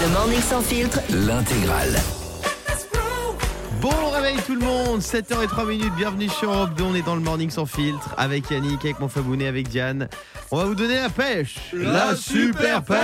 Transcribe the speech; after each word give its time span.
Le 0.00 0.08
Morning 0.08 0.40
Sans 0.40 0.62
Filtre, 0.62 0.98
L'intégrale. 1.10 1.96
Bon 3.80 4.10
réveil 4.10 4.36
tout 4.44 4.54
le 4.54 4.60
monde, 4.60 5.00
7h03 5.00 5.66
minutes, 5.68 5.94
bienvenue 5.96 6.28
sur 6.28 6.52
Europe 6.52 6.74
2, 6.76 6.84
on 6.84 6.94
est 6.94 7.02
dans 7.02 7.14
le 7.14 7.20
morning 7.20 7.50
sans 7.50 7.66
filtre, 7.66 8.14
avec 8.18 8.50
Yannick, 8.50 8.84
avec 8.84 8.98
mon 8.98 9.08
Fabounet, 9.08 9.46
avec 9.46 9.68
Diane. 9.68 10.08
On 10.50 10.56
va 10.56 10.64
vous 10.64 10.74
donner 10.74 10.96
la 10.96 11.08
pêche, 11.08 11.56
la, 11.72 12.16
super 12.16 12.82
pêche 12.82 12.98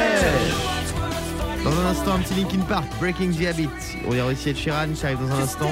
Dans 1.64 1.70
un 1.70 1.86
instant, 1.86 2.14
un 2.14 2.18
petit 2.18 2.34
Linkin 2.34 2.60
Park, 2.68 2.86
Breaking 2.98 3.30
the 3.30 3.46
Habit. 3.46 3.68
On 4.08 4.14
y 4.14 4.20
aura 4.20 4.32
aussi 4.32 4.50
Ed 4.50 4.56
Sheeran 4.56 4.88
qui 4.94 5.06
arrive 5.06 5.18
dans 5.20 5.34
un 5.34 5.42
instant. 5.42 5.70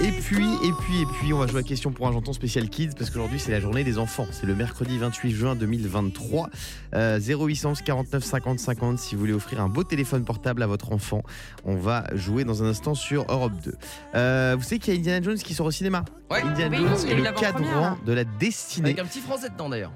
Et 0.00 0.10
puis, 0.10 0.44
et 0.64 0.72
puis, 0.72 1.02
et 1.02 1.06
puis, 1.06 1.32
on 1.32 1.38
va 1.38 1.46
jouer 1.46 1.60
à 1.60 1.62
question 1.62 1.92
pour 1.92 2.08
un 2.08 2.12
janton 2.12 2.32
spécial 2.32 2.68
Kids 2.68 2.90
parce 2.98 3.10
qu'aujourd'hui 3.10 3.38
c'est 3.38 3.52
la 3.52 3.60
journée 3.60 3.84
des 3.84 3.96
enfants. 3.98 4.26
C'est 4.32 4.44
le 4.46 4.54
mercredi 4.54 4.98
28 4.98 5.30
juin 5.30 5.54
2023. 5.54 6.50
Euh, 6.94 7.20
0800 7.20 7.74
49 7.84 8.22
50 8.24 8.58
50 8.58 8.98
si 8.98 9.14
vous 9.14 9.20
voulez 9.20 9.32
offrir 9.32 9.60
un 9.60 9.68
beau 9.68 9.84
téléphone 9.84 10.24
portable 10.24 10.62
à 10.62 10.66
votre 10.66 10.92
enfant. 10.92 11.22
On 11.64 11.76
va 11.76 12.04
jouer 12.14 12.42
dans 12.44 12.62
un 12.62 12.66
instant 12.66 12.94
sur 12.94 13.24
Europe 13.28 13.52
2. 13.64 13.74
Euh, 14.16 14.56
vous 14.58 14.64
savez 14.64 14.78
qu'il 14.80 14.92
y 14.94 14.96
a 14.96 15.00
Indiana 15.00 15.24
Jones 15.24 15.38
qui 15.38 15.54
sort 15.54 15.66
au 15.66 15.70
cinéma 15.70 16.04
Ouais. 16.30 16.42
Indiana 16.42 16.76
Oui, 16.80 16.86
Jones 16.88 17.10
est 17.10 17.14
le 17.14 17.32
cadran 17.32 17.96
de 18.04 18.12
la 18.12 18.24
destinée. 18.24 18.90
Avec 18.90 18.98
un 18.98 19.04
petit 19.06 19.20
français 19.20 19.48
dedans 19.48 19.68
d'ailleurs. 19.68 19.92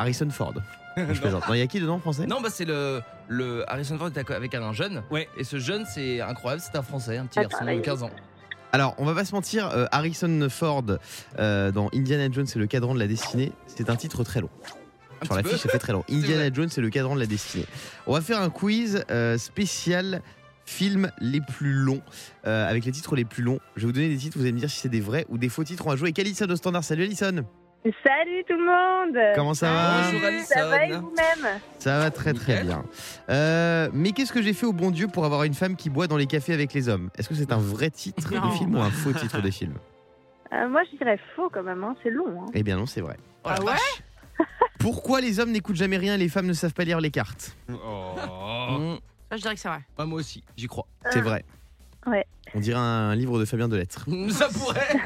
Harrison 0.00 0.28
Ford. 0.30 0.54
Je 0.96 1.20
plaisante. 1.20 1.46
Non, 1.48 1.54
il 1.54 1.58
y 1.58 1.62
a 1.62 1.66
qui 1.68 1.78
dedans 1.80 2.00
français? 2.00 2.26
Non, 2.26 2.40
bah 2.40 2.48
c'est 2.50 2.64
le, 2.64 3.00
le 3.28 3.64
Harrison 3.70 3.96
Ford 3.98 4.10
est 4.14 4.30
avec 4.32 4.54
un 4.56 4.72
jeune. 4.72 5.02
Ouais. 5.12 5.28
Et 5.36 5.44
ce 5.44 5.58
jeune, 5.58 5.84
c'est 5.86 6.20
incroyable, 6.20 6.60
c'est 6.64 6.76
un 6.76 6.82
français, 6.82 7.16
un 7.18 7.26
petit 7.26 7.38
Ah, 7.38 7.42
garçon 7.42 7.58
de 7.58 7.64
pareil. 7.66 7.82
15 7.82 8.02
ans. 8.02 8.10
Alors, 8.72 8.94
on 8.98 9.04
va 9.04 9.14
pas 9.14 9.24
se 9.24 9.34
mentir, 9.34 9.70
euh, 9.70 9.86
Harrison 9.92 10.48
Ford 10.50 10.84
euh, 11.38 11.72
dans 11.72 11.88
Indiana 11.94 12.30
Jones 12.30 12.46
c'est 12.46 12.58
le 12.58 12.66
cadran 12.66 12.94
de 12.94 12.98
la 12.98 13.06
destinée, 13.06 13.52
c'est 13.66 13.88
un 13.88 13.96
titre 13.96 14.24
très 14.24 14.40
long. 14.40 14.50
Un 15.22 15.24
Sur 15.24 15.34
la 15.34 15.42
fiche, 15.42 15.58
ça 15.58 15.68
fait 15.68 15.78
très 15.78 15.92
long. 15.92 16.04
Indiana. 16.10 16.52
Jones 16.52 16.68
c'est 16.68 16.80
le 16.80 16.90
cadran 16.90 17.14
de 17.14 17.20
la 17.20 17.26
destinée. 17.26 17.64
On 18.06 18.12
va 18.12 18.20
faire 18.20 18.40
un 18.40 18.50
quiz 18.50 19.04
euh, 19.10 19.38
spécial 19.38 20.22
films 20.64 21.10
les 21.18 21.40
plus 21.40 21.72
longs, 21.72 22.02
avec 22.44 22.84
les 22.84 22.92
titres 22.92 23.16
les 23.16 23.24
plus 23.24 23.42
longs. 23.42 23.58
Je 23.76 23.80
vais 23.80 23.86
vous 23.86 23.92
donner 23.92 24.10
des 24.10 24.18
titres, 24.18 24.36
vous 24.36 24.44
allez 24.44 24.52
me 24.52 24.58
dire 24.58 24.68
si 24.68 24.80
c'est 24.80 24.90
des 24.90 25.00
vrais 25.00 25.24
ou 25.30 25.38
des 25.38 25.48
faux 25.48 25.64
titres. 25.64 25.86
On 25.86 25.90
va 25.90 25.96
jouer 25.96 26.08
avec 26.08 26.18
Alison 26.18 26.44
au 26.46 26.56
standard. 26.56 26.84
Salut 26.84 27.04
Alison 27.04 27.42
Salut 27.84 28.44
tout 28.46 28.54
le 28.56 28.66
monde 28.66 29.34
Comment 29.34 29.54
ça 29.54 29.72
va 29.72 30.10
Bonjour 30.10 30.26
Alison. 30.26 30.44
Ça 30.54 30.66
va 30.68 30.84
et 30.84 30.92
vous-même 30.92 31.60
Ça 31.78 31.98
va 32.00 32.10
très 32.10 32.32
très 32.34 32.52
Nickel. 32.62 32.66
bien. 32.66 32.84
Euh, 33.30 33.88
mais 33.94 34.12
qu'est-ce 34.12 34.32
que 34.32 34.42
j'ai 34.42 34.52
fait 34.52 34.66
au 34.66 34.72
bon 34.72 34.90
Dieu 34.90 35.06
pour 35.08 35.24
avoir 35.24 35.44
une 35.44 35.54
femme 35.54 35.76
qui 35.76 35.88
boit 35.88 36.06
dans 36.06 36.16
les 36.16 36.26
cafés 36.26 36.52
avec 36.52 36.72
les 36.74 36.88
hommes? 36.88 37.08
Est-ce 37.16 37.28
que 37.28 37.34
c'est 37.34 37.52
un 37.52 37.58
vrai 37.58 37.90
titre 37.90 38.30
de. 38.30 38.36
Non. 38.36 38.50
film 38.50 38.74
ou 38.74 38.80
un 38.80 38.90
faux 38.90 39.12
titre 39.12 39.40
de 39.40 39.50
film? 39.50 39.74
Euh, 40.50 40.66
Moi 40.66 40.80
je 40.90 40.96
dirais 40.96 41.20
faux 41.36 41.50
quand 41.52 41.62
même, 41.62 41.84
hein. 41.84 41.94
c'est 42.02 42.08
long. 42.08 42.40
Hein. 42.42 42.46
Eh 42.54 42.62
bien 42.62 42.78
non, 42.78 42.86
c'est 42.86 43.02
vrai. 43.02 43.18
Oh 43.44 43.50
la 43.50 43.56
Ah 43.56 43.60
ouais 43.60 43.66
vache. 43.72 44.02
Pourquoi 44.78 45.20
les 45.20 45.40
hommes 45.40 45.50
n'écoutent 45.52 45.76
jamais 45.76 45.98
rien 45.98 46.14
et 46.14 46.16
les 46.16 46.30
femmes 46.30 46.46
ne 46.46 46.54
savent 46.54 46.72
pas 46.72 46.84
lire 46.84 47.02
les 47.02 47.10
cartes? 47.10 47.54
Oh. 47.70 48.14
Mmh. 48.70 48.94
Ça, 49.30 49.36
je 49.36 49.42
dirais 49.42 49.54
que 49.56 49.60
c'est 49.60 49.68
vrai. 49.68 49.80
Ouais, 49.98 50.06
moi 50.06 50.20
aussi, 50.20 50.42
j'y 50.56 50.66
crois. 50.66 50.86
C'est 51.10 51.20
vrai. 51.20 51.44
Ouais. 52.06 52.24
On 52.54 52.60
dirait 52.60 52.78
un 52.78 53.14
livre 53.14 53.38
de 53.38 53.44
Fabien 53.44 53.68
Delettre. 53.68 54.06
Ça 54.30 54.48
pourrait. 54.48 54.96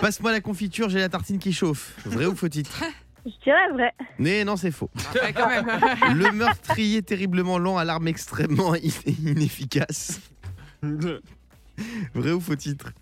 Passe-moi 0.00 0.32
la 0.32 0.40
confiture, 0.40 0.88
j'ai 0.88 0.98
la 0.98 1.08
tartine 1.08 1.38
qui 1.38 1.52
chauffe. 1.52 1.94
Vrai 2.04 2.26
ou 2.26 2.34
faux 2.34 2.48
titre 2.48 2.82
Je 3.24 3.30
dirais 3.44 3.68
vrai. 3.72 3.92
Mais 4.18 4.44
non, 4.44 4.56
c'est 4.56 4.72
faux. 4.72 4.90
Ouais, 5.14 5.32
quand 5.32 5.48
même. 5.48 5.66
Le 6.16 6.32
meurtrier 6.32 7.02
terriblement 7.02 7.58
lent 7.58 7.76
à 7.78 7.84
l'arme 7.84 8.08
extrêmement 8.08 8.74
in- 8.74 8.78
inefficace. 9.24 10.20
Vrai 12.14 12.32
ou 12.32 12.40
faux 12.40 12.56
titre 12.56 12.92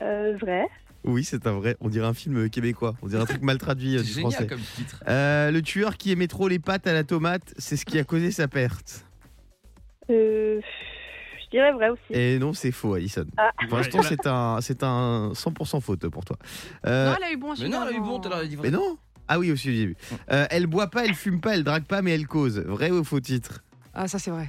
Euh, 0.00 0.36
vrai. 0.40 0.66
Oui, 1.04 1.22
c'est 1.22 1.46
un 1.46 1.52
vrai. 1.52 1.76
On 1.80 1.88
dirait 1.88 2.06
un 2.08 2.14
film 2.14 2.50
québécois. 2.50 2.96
On 3.02 3.06
dirait 3.06 3.22
un 3.22 3.26
truc 3.26 3.42
mal 3.42 3.58
traduit 3.58 3.94
euh, 3.94 3.98
C'est 3.98 4.04
du 4.06 4.12
génial 4.14 4.32
français. 4.32 4.46
comme 4.48 4.60
titre. 4.60 5.04
Euh, 5.06 5.52
le 5.52 5.62
tueur 5.62 5.96
qui 5.96 6.10
aimait 6.10 6.26
trop 6.26 6.48
les 6.48 6.58
pâtes 6.58 6.88
à 6.88 6.92
la 6.92 7.04
tomate, 7.04 7.54
c'est 7.58 7.76
ce 7.76 7.84
qui 7.84 7.98
a 8.00 8.04
causé 8.04 8.32
sa 8.32 8.48
perte. 8.48 9.04
Euh, 10.10 10.60
je 11.46 11.50
dirais 11.50 11.72
vrai 11.72 11.88
aussi. 11.90 12.02
Et 12.10 12.38
non, 12.38 12.52
c'est 12.52 12.72
faux, 12.72 12.94
Alison. 12.94 13.24
Ah. 13.36 13.50
Pour 13.68 13.78
l'instant, 13.78 14.02
c'est 14.02 14.26
un, 14.26 14.58
c'est 14.60 14.82
un 14.82 15.30
100% 15.32 15.80
faute 15.80 16.06
pour 16.08 16.24
toi. 16.24 16.36
Euh, 16.86 17.10
Non, 17.10 17.16
elle 17.18 17.24
a 17.24 17.32
eu 17.32 17.36
bon 17.36 17.54
Mais 17.60 17.68
non, 17.68 17.82
elle 17.88 17.94
a 17.94 17.96
eu 17.96 18.00
bon, 18.00 18.20
elle 18.24 18.32
a 18.32 18.44
dit 18.44 18.56
vrai. 18.56 18.70
mais 18.70 18.76
non 18.76 18.98
Ah 19.28 19.38
oui, 19.38 19.50
aussi, 19.52 19.74
j'ai 19.76 19.86
vu. 19.86 19.96
Euh, 20.30 20.46
elle 20.50 20.66
boit 20.66 20.88
pas, 20.88 21.04
elle 21.04 21.14
fume 21.14 21.40
pas, 21.40 21.54
elle 21.54 21.64
drague 21.64 21.84
pas, 21.84 22.02
mais 22.02 22.12
elle 22.12 22.26
cause. 22.26 22.58
Vrai 22.58 22.90
ou 22.90 23.02
faux 23.04 23.20
titre? 23.20 23.62
Ah, 23.94 24.08
ça 24.08 24.18
c'est 24.18 24.30
vrai. 24.30 24.48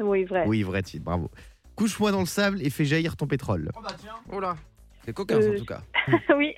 Oui, 0.00 0.24
vrai. 0.24 0.44
Oui, 0.46 0.62
vrai 0.62 0.82
titre, 0.82 1.04
bravo. 1.04 1.30
Couche-moi 1.74 2.10
dans 2.12 2.20
le 2.20 2.26
sable 2.26 2.62
et 2.62 2.70
fais 2.70 2.84
jaillir 2.84 3.16
ton 3.16 3.26
pétrole. 3.26 3.70
Oh 4.32 4.40
là. 4.40 4.56
C'est 5.04 5.12
cocain, 5.14 5.40
ça, 5.40 5.48
en 5.48 5.52
Euh, 5.52 5.58
tout 5.58 5.64
cas. 5.64 5.80
oui. 6.36 6.52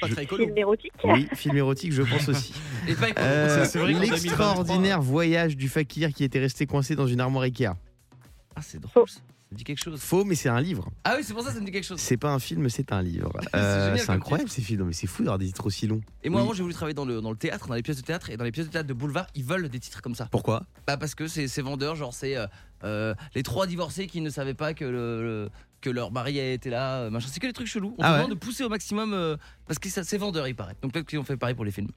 Pas 0.00 0.08
très 0.08 0.24
écolo. 0.24 0.44
Film 0.44 0.58
érotique. 0.58 0.92
Oui, 1.04 1.28
film 1.34 1.56
érotique, 1.56 1.92
je 1.92 2.02
pense 2.02 2.28
aussi. 2.28 2.52
Et 2.88 2.94
pas 2.94 3.08
écolo. 3.10 3.24
Euh, 3.26 3.66
qu'en 3.72 3.84
L'extraordinaire 3.86 5.00
voyage 5.00 5.56
du 5.56 5.68
fakir 5.68 6.10
qui 6.12 6.24
était 6.24 6.38
resté 6.40 6.66
coincé 6.66 6.96
dans 6.96 7.06
une 7.06 7.20
armoire 7.20 7.44
Ikea. 7.44 7.76
Ah, 8.56 8.62
c'est 8.62 8.80
drôle. 8.80 9.08
Ça 9.08 9.16
Ça 9.16 9.20
me 9.52 9.58
dit 9.58 9.64
quelque 9.64 9.82
chose. 9.82 10.00
Faux, 10.00 10.24
mais 10.24 10.34
c'est 10.34 10.48
un 10.48 10.60
livre. 10.60 10.90
Ah 11.04 11.14
oui, 11.16 11.22
c'est 11.24 11.32
pour 11.32 11.42
ça 11.42 11.50
que 11.50 11.54
ça 11.54 11.60
me 11.60 11.66
dit 11.66 11.70
quelque 11.72 11.84
chose. 11.84 12.00
C'est 12.00 12.16
pas 12.16 12.30
un 12.32 12.38
film, 12.40 12.68
c'est 12.68 12.90
un 12.90 13.00
livre. 13.02 13.30
C'est 13.42 13.56
Euh, 13.56 13.84
génial 13.84 13.98
c'est 14.00 14.06
comme 14.06 14.14
incroyable 14.16 14.50
ces 14.50 14.62
films. 14.62 14.80
Non, 14.80 14.86
mais 14.86 14.92
c'est 14.92 15.06
fou 15.06 15.22
d'avoir 15.22 15.38
des 15.38 15.46
titres 15.46 15.66
aussi 15.66 15.86
longs. 15.86 16.00
Et 16.24 16.28
moi, 16.30 16.40
Oui. 16.40 16.46
avant, 16.46 16.54
j'ai 16.54 16.62
voulu 16.62 16.74
travailler 16.74 16.94
dans 16.94 17.04
le, 17.04 17.20
dans 17.20 17.30
le 17.30 17.36
théâtre, 17.36 17.68
dans 17.68 17.74
les 17.74 17.82
pièces 17.82 17.98
de 17.98 18.02
théâtre. 18.02 18.30
Et 18.30 18.36
dans 18.36 18.44
les 18.44 18.50
pièces 18.50 18.66
de 18.66 18.72
théâtre 18.72 18.88
de 18.88 18.92
boulevard, 18.94 19.26
ils 19.36 19.44
veulent 19.44 19.68
des 19.68 19.78
titres 19.78 20.02
comme 20.02 20.14
ça. 20.16 20.26
Pourquoi? 20.32 20.64
Bah 20.86 20.96
parce 20.96 21.14
que 21.14 21.28
c'est 21.28 21.46
c'est 21.48 21.62
vendeur, 21.62 21.94
genre 21.94 22.12
c'est 22.14 22.36
euh, 22.36 22.46
euh, 22.82 23.14
les 23.36 23.42
trois 23.44 23.66
divorcés 23.68 24.06
qui 24.08 24.20
ne 24.20 24.30
savaient 24.30 24.54
pas 24.54 24.74
que 24.74 24.84
le, 24.84 25.22
le- 25.22 25.50
que 25.80 25.90
leur 25.90 26.10
mari 26.10 26.38
était 26.38 26.70
là, 26.70 27.02
euh, 27.02 27.10
machin. 27.10 27.28
C'est 27.30 27.38
que 27.38 27.46
les 27.46 27.52
trucs 27.52 27.68
chelous. 27.68 27.94
On 27.98 28.02
Ah 28.02 28.06
te 28.06 28.12
ouais 28.12 28.16
demande 28.24 28.30
de 28.30 28.38
pousser 28.38 28.64
au 28.64 28.68
maximum 28.68 29.12
euh, 29.14 29.36
parce 29.66 29.78
que 29.78 29.88
ça 29.88 30.02
c'est 30.02 30.18
vendeur, 30.18 30.48
il 30.48 30.56
paraît. 30.56 30.74
Donc 30.82 30.92
peut-être 30.92 31.06
qu'ils 31.06 31.18
ont 31.20 31.24
fait 31.24 31.36
pareil 31.36 31.54
pour 31.54 31.64
les 31.64 31.70
films. 31.70 31.90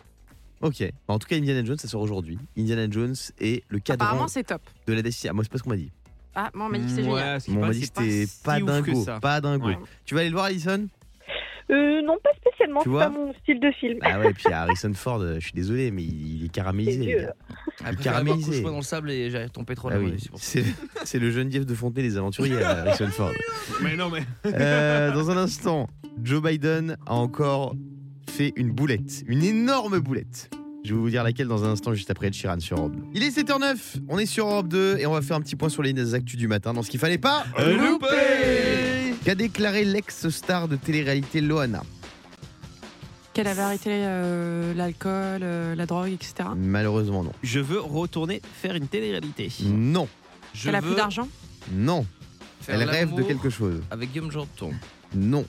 Ok. 0.61 0.81
Bah, 1.07 1.13
En 1.13 1.19
tout 1.19 1.27
cas, 1.27 1.37
Indiana 1.37 1.63
Jones, 1.65 1.77
ça 1.79 1.87
sort 1.87 2.01
aujourd'hui. 2.01 2.37
Indiana 2.57 2.85
Jones 2.91 3.15
est 3.39 3.63
le 3.69 3.79
cadran 3.79 4.05
Apparemment, 4.07 4.27
c'est 4.27 4.43
top. 4.43 4.61
de 4.87 4.93
la 4.93 5.01
destinée. 5.01 5.29
Ah, 5.29 5.33
moi, 5.33 5.43
c'est 5.45 5.49
pas 5.51 5.57
ce 5.57 5.63
qu'on 5.63 5.69
m'a 5.69 5.77
dit. 5.77 5.89
Ah, 6.41 6.49
moi, 6.53 6.67
on 6.67 6.69
m'a 6.69 6.77
dit 6.77 6.85
que 6.85 6.89
c'est 6.91 7.03
génial. 7.03 7.33
Ouais, 7.33 7.39
ce 7.41 7.45
qui 7.45 7.51
Moi, 7.51 7.59
on 7.59 7.61
m'a 7.61 7.67
passe, 7.67 7.77
dit 7.79 7.89
que 7.89 7.95
c'est 7.97 8.11
c'était 8.11 8.25
si 8.27 8.43
pas, 8.43 8.55
ouf 8.59 8.81
que 8.81 8.91
dingo. 8.91 9.03
ça. 9.03 9.19
Pas 9.19 9.41
dingo. 9.41 9.67
Ouais. 9.67 9.77
Tu 10.05 10.13
vas 10.15 10.21
aller 10.21 10.29
le 10.29 10.35
voir, 10.35 10.45
Alison? 10.45 10.87
Euh, 11.71 12.01
non, 12.01 12.17
pas 12.23 12.29
spécialement. 12.37 12.79
Tu 12.79 12.85
C'est 12.85 12.89
vois? 12.89 13.03
pas 13.03 13.09
mon 13.09 13.33
style 13.33 13.59
de 13.59 13.71
film. 13.73 13.99
Ah 14.01 14.19
ouais, 14.19 14.33
puis 14.33 14.51
Harrison 14.51 14.91
Ford, 14.93 15.19
euh, 15.21 15.35
je 15.35 15.39
suis 15.45 15.53
désolé, 15.53 15.91
mais 15.91 16.01
il 16.03 16.45
est 16.45 16.49
caramélisé. 16.49 16.93
C'est 16.99 17.05
les 17.05 17.13
vieux. 17.17 17.21
gars. 17.25 17.33
Après, 17.85 18.03
caramélisé. 18.03 18.51
couche-moi 18.53 18.71
dans 18.71 18.77
le 18.77 18.83
sable 18.83 19.11
et 19.11 19.29
j'ai 19.29 19.49
ton 19.49 19.63
pétrole. 19.65 19.91
Ah 19.93 19.97
à 19.97 19.99
mon 19.99 20.05
oui, 20.07 20.15
c'est 20.17 20.29
pour 20.31 20.39
ça. 20.39 20.45
c'est 20.45 20.63
c'est 21.05 21.19
le 21.19 21.29
jeune 21.29 21.51
Jeff 21.51 21.65
de 21.67 21.75
Fontenay, 21.75 22.01
les 22.03 22.17
aventuriers, 22.17 22.55
euh, 22.55 22.65
Harrison 22.87 23.07
Ford. 23.09 23.31
Mais 23.83 23.95
non, 23.95 24.09
mais. 24.09 24.23
Euh, 24.47 25.11
dans 25.13 25.29
un 25.29 25.37
instant, 25.37 25.87
Joe 26.23 26.41
Biden 26.41 26.97
a 27.05 27.13
encore 27.13 27.75
fait 28.29 28.51
une 28.55 28.71
boulette, 28.71 29.23
une 29.27 29.43
énorme 29.43 29.99
boulette. 29.99 30.49
Je 30.83 30.93
vais 30.93 30.99
vous 30.99 31.09
dire 31.09 31.23
laquelle 31.23 31.47
dans 31.47 31.65
un 31.65 31.71
instant, 31.71 31.93
juste 31.93 32.09
après 32.09 32.27
Ed 32.27 32.33
Sheeran 32.33 32.59
sur 32.59 32.77
Europe 32.77 32.95
2. 32.95 33.01
Il 33.13 33.23
est 33.23 33.37
7h09, 33.37 33.75
on 34.07 34.17
est 34.17 34.25
sur 34.25 34.47
Europe 34.47 34.67
2 34.69 34.97
et 34.99 35.05
on 35.05 35.11
va 35.13 35.21
faire 35.21 35.35
un 35.35 35.41
petit 35.41 35.55
point 35.55 35.69
sur 35.69 35.83
les 35.83 36.13
actus 36.13 36.37
du 36.37 36.47
matin 36.47 36.73
dans 36.73 36.83
ce 36.83 36.89
qu'il 36.89 36.99
fallait 36.99 37.17
pas 37.17 37.45
louper 37.57 39.15
Qu'a 39.25 39.35
déclaré 39.35 39.83
l'ex-star 39.83 40.67
de 40.67 40.77
télé-réalité 40.77 41.41
Loana 41.41 41.83
Qu'elle 43.33 43.47
avait 43.47 43.61
arrêté 43.61 43.89
euh, 43.91 44.73
l'alcool, 44.73 45.41
euh, 45.43 45.75
la 45.75 45.85
drogue, 45.85 46.11
etc. 46.11 46.49
Malheureusement 46.55 47.23
non. 47.23 47.31
Je 47.43 47.59
veux 47.59 47.79
retourner 47.79 48.41
faire 48.61 48.75
une 48.75 48.87
télé-réalité. 48.87 49.51
Non, 49.65 50.07
Je 50.53 50.65
Qu'elle 50.65 50.75
a 50.75 50.81
plus 50.81 50.95
d'argent 50.95 51.27
non. 51.73 52.05
faire 52.61 52.81
Elle 52.81 52.89
rêve 52.89 53.11
de 53.11 53.15
l'amour 53.17 53.27
quelque 53.27 53.49
chose. 53.49 53.81
Avec 53.91 54.11
Guillaume 54.11 54.31
Janton. 54.31 54.71
Non. 55.13 55.45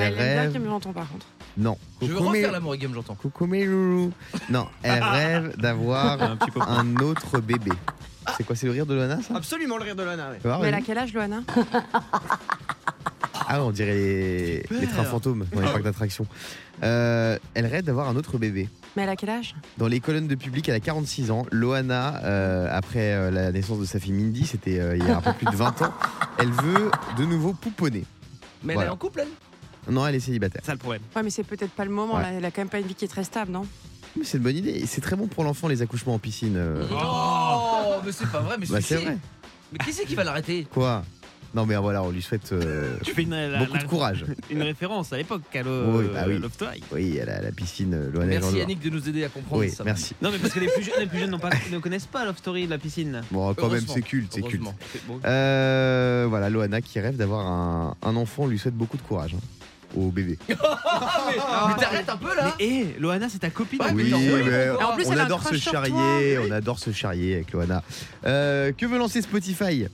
Elle 0.00 0.14
Elle 0.14 0.20
aime 0.20 0.32
bien 0.32 0.42
rêve. 0.42 0.52
qu'elle 0.52 0.62
me 0.62 0.68
l'entend 0.68 0.92
par 0.92 1.08
contre. 1.10 1.26
Non. 1.56 1.76
Je 2.02 2.06
veux 2.06 2.18
refaire 2.18 2.52
l'amour 2.52 2.70
avec 2.72 2.80
Guillaume 2.80 2.94
Janton. 2.94 3.14
Coucou 3.14 3.46
mes 3.46 3.64
loulous. 3.64 4.12
Non, 4.50 4.66
elle 4.82 5.02
rêve 5.02 5.56
d'avoir 5.58 6.22
Un 6.22 6.36
petit 6.36 6.50
peu. 6.50 6.60
un 6.60 6.96
autre 6.96 7.40
bébé. 7.40 7.72
C'est 8.36 8.44
quoi, 8.44 8.54
c'est 8.54 8.66
le 8.66 8.72
rire 8.72 8.86
de 8.86 8.94
Loana 8.94 9.20
ça 9.22 9.34
Absolument 9.36 9.78
le 9.78 9.84
rire 9.84 9.96
de 9.96 10.02
vois, 10.02 10.58
Mais 10.60 10.68
elle 10.68 10.74
a 10.74 10.80
quel 10.82 10.98
âge, 10.98 11.14
Loana? 11.14 11.40
Ah, 13.50 13.62
on 13.62 13.70
dirait 13.70 13.94
les, 13.94 14.66
les 14.70 14.86
trains 14.86 15.04
fantômes 15.04 15.46
dans 15.54 15.60
les 15.60 15.66
parcs 15.66 15.82
d'attractions. 15.82 16.26
Euh, 16.82 17.38
elle 17.54 17.64
rêve 17.66 17.82
d'avoir 17.82 18.08
un 18.08 18.16
autre 18.16 18.36
bébé. 18.36 18.68
Mais 18.94 19.04
elle 19.04 19.08
a 19.08 19.16
quel 19.16 19.30
âge? 19.30 19.54
Dans 19.78 19.86
les 19.86 20.00
colonnes 20.00 20.28
de 20.28 20.34
public, 20.34 20.68
elle 20.68 20.74
a 20.74 20.80
46 20.80 21.30
ans. 21.30 21.46
Loana, 21.50 22.20
euh, 22.24 22.68
après 22.70 23.14
euh, 23.14 23.30
la 23.30 23.50
naissance 23.50 23.78
de 23.78 23.86
sa 23.86 23.98
fille 23.98 24.12
Mindy, 24.12 24.46
c'était 24.46 24.78
euh, 24.78 24.96
il 24.96 25.04
y 25.06 25.10
a 25.10 25.16
un 25.16 25.20
peu 25.22 25.32
plus 25.32 25.46
de 25.46 25.56
20 25.56 25.82
ans, 25.82 25.92
elle 26.38 26.50
veut 26.50 26.90
de 27.16 27.24
nouveau 27.24 27.54
pouponner. 27.54 28.04
Mais 28.62 28.74
Voilà. 28.74 28.88
elle 28.88 28.92
est 28.92 28.94
en 28.94 28.98
couple, 28.98 29.20
elle? 29.20 29.28
Non, 29.88 30.06
elle 30.06 30.14
est 30.14 30.20
célibataire. 30.20 30.60
C'est 30.62 30.68
ça 30.68 30.72
le 30.72 30.78
problème. 30.78 31.02
Ouais, 31.16 31.22
mais 31.22 31.30
c'est 31.30 31.44
peut-être 31.44 31.72
pas 31.72 31.84
le 31.84 31.90
moment. 31.90 32.16
Ouais. 32.16 32.22
là. 32.22 32.32
Elle 32.32 32.44
a 32.44 32.50
quand 32.50 32.60
même 32.60 32.68
pas 32.68 32.78
une 32.80 32.86
vie 32.86 32.94
qui 32.94 33.04
est 33.04 33.08
très 33.08 33.24
stable, 33.24 33.52
non? 33.52 33.66
Mais 34.16 34.24
c'est 34.24 34.38
une 34.38 34.44
bonne 34.44 34.56
idée. 34.56 34.84
C'est 34.86 35.00
très 35.00 35.16
bon 35.16 35.26
pour 35.28 35.44
l'enfant, 35.44 35.68
les 35.68 35.82
accouchements 35.82 36.14
en 36.14 36.18
piscine. 36.18 36.54
euh. 36.56 36.84
Oh, 36.90 37.94
mais 38.04 38.12
c'est 38.12 38.26
pas 38.30 38.40
vrai, 38.40 38.56
mais 38.58 38.66
Bah, 38.66 38.80
c'est 38.80 38.96
vrai. 38.96 39.16
Mais 39.72 39.78
qui 39.78 39.92
c'est 39.92 40.04
qui 40.06 40.14
va 40.14 40.24
l'arrêter? 40.24 40.66
Quoi? 40.72 41.04
Non, 41.54 41.64
mais 41.64 41.76
voilà, 41.76 42.02
on 42.02 42.10
lui 42.10 42.20
souhaite 42.20 42.52
euh, 42.52 42.96
Tu 43.02 43.14
fais 43.14 43.22
une, 43.22 43.30
la- 43.30 43.60
beaucoup 43.60 43.74
la- 43.76 43.82
de 43.82 43.88
courage. 43.88 44.24
une 44.50 44.62
référence 44.62 45.14
à 45.14 45.16
l'époque 45.16 45.42
à 45.54 45.62
Oui, 45.62 46.04
bah 46.12 46.24
oui. 46.26 46.38
Love 46.38 46.52
Story. 46.52 46.82
Oui, 46.92 47.16
elle 47.20 47.30
a 47.30 47.40
la 47.40 47.52
piscine 47.52 47.94
euh, 47.94 48.10
Loana 48.10 48.26
Merci 48.26 48.44
Jean-Louis. 48.48 48.58
Yannick 48.60 48.80
de 48.80 48.90
nous 48.90 49.08
aider 49.08 49.24
à 49.24 49.28
comprendre 49.30 49.62
Oui, 49.62 49.70
ça. 49.70 49.82
merci. 49.82 50.14
Non, 50.20 50.30
mais 50.30 50.36
parce 50.38 50.52
que 50.52 50.60
les 50.60 50.66
plus 50.68 50.82
jeunes, 50.84 50.94
les 51.00 51.06
plus 51.06 51.18
jeunes 51.18 51.30
n'ont 51.30 51.38
pas, 51.38 51.48
ne 51.72 51.78
connaissent 51.78 52.04
pas 52.06 52.26
Love 52.26 52.36
Story 52.36 52.66
de 52.66 52.70
la 52.70 52.76
piscine. 52.78 53.22
Bon, 53.30 53.54
quand 53.54 53.62
même, 53.62 53.70
Heureusement. 53.76 53.94
c'est 53.94 54.02
culte, 54.02 54.30
c'est 54.34 54.42
culte. 54.42 54.62
Heureusement. 54.62 54.74
C'est 54.92 55.06
bon. 55.06 55.20
Euh, 55.24 56.26
voilà, 56.28 56.50
Loana 56.50 56.82
qui 56.82 57.00
rêve 57.00 57.16
d'avoir 57.16 57.46
un, 57.46 57.96
un 58.02 58.16
enfant, 58.16 58.42
on 58.42 58.46
lui 58.48 58.58
souhaite 58.58 58.74
beaucoup 58.76 58.98
de 58.98 59.02
courage. 59.02 59.34
hein. 59.34 59.40
Au 59.96 60.10
bébé. 60.10 60.38
Ah, 60.50 61.28
mais 61.28 61.36
mais 61.74 61.80
t'arrêtes 61.80 62.08
un 62.08 62.16
peu 62.16 62.34
là 62.34 62.54
Mais 62.58 62.64
hé, 62.66 62.96
Loana, 62.98 63.28
c'est 63.28 63.38
ta 63.38 63.50
copine. 63.50 63.80
Ouais, 63.80 63.92
Oui, 63.92 64.12
mais 64.12 64.66
Et 64.66 64.70
en 64.70 64.94
plus, 64.94 65.06
on 65.06 65.12
elle 65.12 65.20
a 65.20 65.22
un 65.22 65.26
adore 65.26 65.42
se 65.42 65.48
crush 65.48 65.60
sur 65.60 65.72
toi. 65.72 65.84
charrier, 65.84 66.38
on 66.38 66.50
adore 66.50 66.78
se 66.78 66.92
charrier 66.92 67.34
avec 67.36 67.52
Loana. 67.52 67.82
Euh, 68.26 68.72
que 68.72 68.86
veut 68.86 68.98
lancer 68.98 69.22
Spotify? 69.22 69.86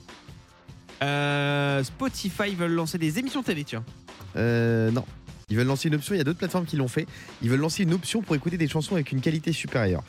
Euh, 1.03 1.83
Spotify 1.83 2.55
veulent 2.55 2.73
lancer 2.73 2.97
des 2.97 3.19
émissions 3.19 3.43
télé, 3.43 3.63
tiens. 3.63 3.83
Euh, 4.35 4.91
non. 4.91 5.05
Ils 5.49 5.57
veulent 5.57 5.67
lancer 5.67 5.89
une 5.89 5.95
option, 5.95 6.15
il 6.15 6.17
y 6.17 6.21
a 6.21 6.23
d'autres 6.23 6.39
plateformes 6.39 6.65
qui 6.65 6.75
l'ont 6.75 6.87
fait. 6.87 7.05
Ils 7.41 7.49
veulent 7.49 7.59
lancer 7.59 7.83
une 7.83 7.93
option 7.93 8.21
pour 8.21 8.35
écouter 8.35 8.57
des 8.57 8.67
chansons 8.67 8.95
avec 8.95 9.11
une 9.11 9.21
qualité 9.21 9.51
supérieure. 9.51 10.03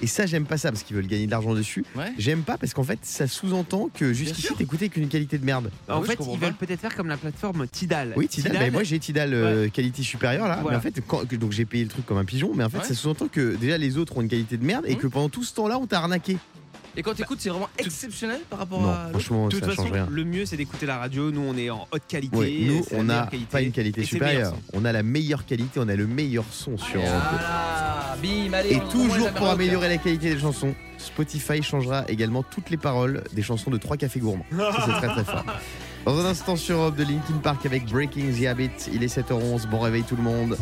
Et 0.00 0.06
ça, 0.06 0.26
j'aime 0.26 0.46
pas 0.46 0.56
ça 0.58 0.70
parce 0.72 0.82
qu'ils 0.82 0.96
veulent 0.96 1.06
gagner 1.06 1.26
de 1.26 1.30
l'argent 1.30 1.54
dessus. 1.54 1.84
Ouais. 1.94 2.12
J'aime 2.18 2.42
pas 2.42 2.58
parce 2.58 2.74
qu'en 2.74 2.82
fait, 2.82 2.98
ça 3.02 3.26
sous-entend 3.28 3.88
que 3.94 4.12
jusqu'ici, 4.12 4.48
t'écoutais 4.56 4.88
qu'une 4.88 5.08
qualité 5.08 5.38
de 5.38 5.44
merde. 5.44 5.70
Ah 5.88 5.98
en 5.98 6.00
oui, 6.02 6.08
fait, 6.08 6.18
ils 6.32 6.38
veulent 6.38 6.54
peut-être 6.54 6.80
faire 6.80 6.94
comme 6.96 7.08
la 7.08 7.16
plateforme 7.16 7.68
Tidal. 7.68 8.14
Oui, 8.16 8.26
Tidal, 8.26 8.52
bah, 8.52 8.70
moi 8.70 8.82
j'ai 8.82 8.98
Tidal 8.98 9.32
euh, 9.34 9.68
qualité 9.68 10.02
supérieure 10.02 10.48
là. 10.48 10.58
Voilà. 10.62 10.78
Mais 10.78 10.88
en 10.88 10.92
fait, 10.92 11.00
quand- 11.06 11.24
donc 11.34 11.52
j'ai 11.52 11.64
payé 11.64 11.84
le 11.84 11.90
truc 11.90 12.04
comme 12.06 12.18
un 12.18 12.24
pigeon. 12.24 12.52
Mais 12.54 12.64
en 12.64 12.68
fait, 12.70 12.78
Ouais. 12.78 12.84
ça 12.84 12.94
sous-entend 12.94 13.28
que 13.28 13.54
déjà 13.56 13.78
les 13.78 13.96
autres 13.98 14.16
ont 14.16 14.22
une 14.22 14.28
qualité 14.28 14.56
de 14.56 14.64
merde 14.64 14.86
et 14.88 14.94
Mhm. 14.94 15.00
que 15.00 15.06
pendant 15.06 15.28
tout 15.28 15.44
ce 15.44 15.54
temps-là, 15.54 15.78
on 15.78 15.86
t'a 15.86 15.98
arnaqué. 15.98 16.36
Et 16.96 17.02
quand 17.02 17.14
t'écoutes, 17.14 17.38
c'est 17.40 17.48
vraiment 17.48 17.70
exceptionnel 17.78 18.40
par 18.50 18.58
rapport 18.58 18.80
Non, 18.82 18.90
à. 18.90 19.08
franchement, 19.10 19.46
de 19.48 19.52
toute 19.52 19.64
ça 19.64 19.70
façon, 19.70 19.82
change 19.84 19.92
rien. 19.92 20.06
le 20.10 20.24
mieux 20.24 20.44
c'est 20.44 20.56
d'écouter 20.58 20.84
la 20.86 20.98
radio. 20.98 21.30
Nous, 21.30 21.40
on 21.40 21.56
est 21.56 21.70
en 21.70 21.88
haute 21.90 22.02
qualité. 22.06 22.36
Ouais, 22.36 22.52
nous, 22.66 22.84
on 22.92 23.04
n'a 23.04 23.28
pas 23.50 23.62
une 23.62 23.72
qualité 23.72 24.04
supérieure. 24.04 24.54
On 24.74 24.84
a 24.84 24.92
la 24.92 25.02
meilleure 25.02 25.46
qualité, 25.46 25.80
on 25.80 25.88
a 25.88 25.96
le 25.96 26.06
meilleur 26.06 26.44
son 26.50 26.76
sur. 26.76 27.00
Voilà, 27.00 28.16
bim, 28.22 28.52
allez. 28.52 28.74
Et 28.74 28.80
toujours 28.90 29.30
pour 29.32 29.48
améliorer 29.48 29.88
la 29.88 29.96
qualité 29.96 30.34
des 30.34 30.40
chansons, 30.40 30.74
Spotify 30.98 31.62
changera 31.62 32.04
également 32.08 32.42
toutes 32.42 32.68
les 32.70 32.76
paroles 32.76 33.24
des 33.32 33.42
chansons 33.42 33.70
de 33.70 33.78
trois 33.78 33.96
cafés 33.96 34.20
gourmands. 34.20 34.44
Ça, 34.54 34.84
c'est 34.86 34.92
très 34.92 35.08
très 35.08 35.24
fort. 35.24 35.44
Dans 36.04 36.18
un 36.18 36.24
instant 36.26 36.56
sur 36.56 36.78
Europe 36.78 36.96
de 36.96 37.04
Linkin 37.04 37.38
Park 37.42 37.64
avec 37.64 37.86
Breaking 37.86 38.32
the 38.38 38.46
Habit, 38.46 38.70
il 38.92 39.02
est 39.04 39.16
7h11, 39.18 39.68
bon 39.68 39.78
réveil 39.80 40.02
tout 40.02 40.16
le 40.16 40.22
monde. 40.24 40.58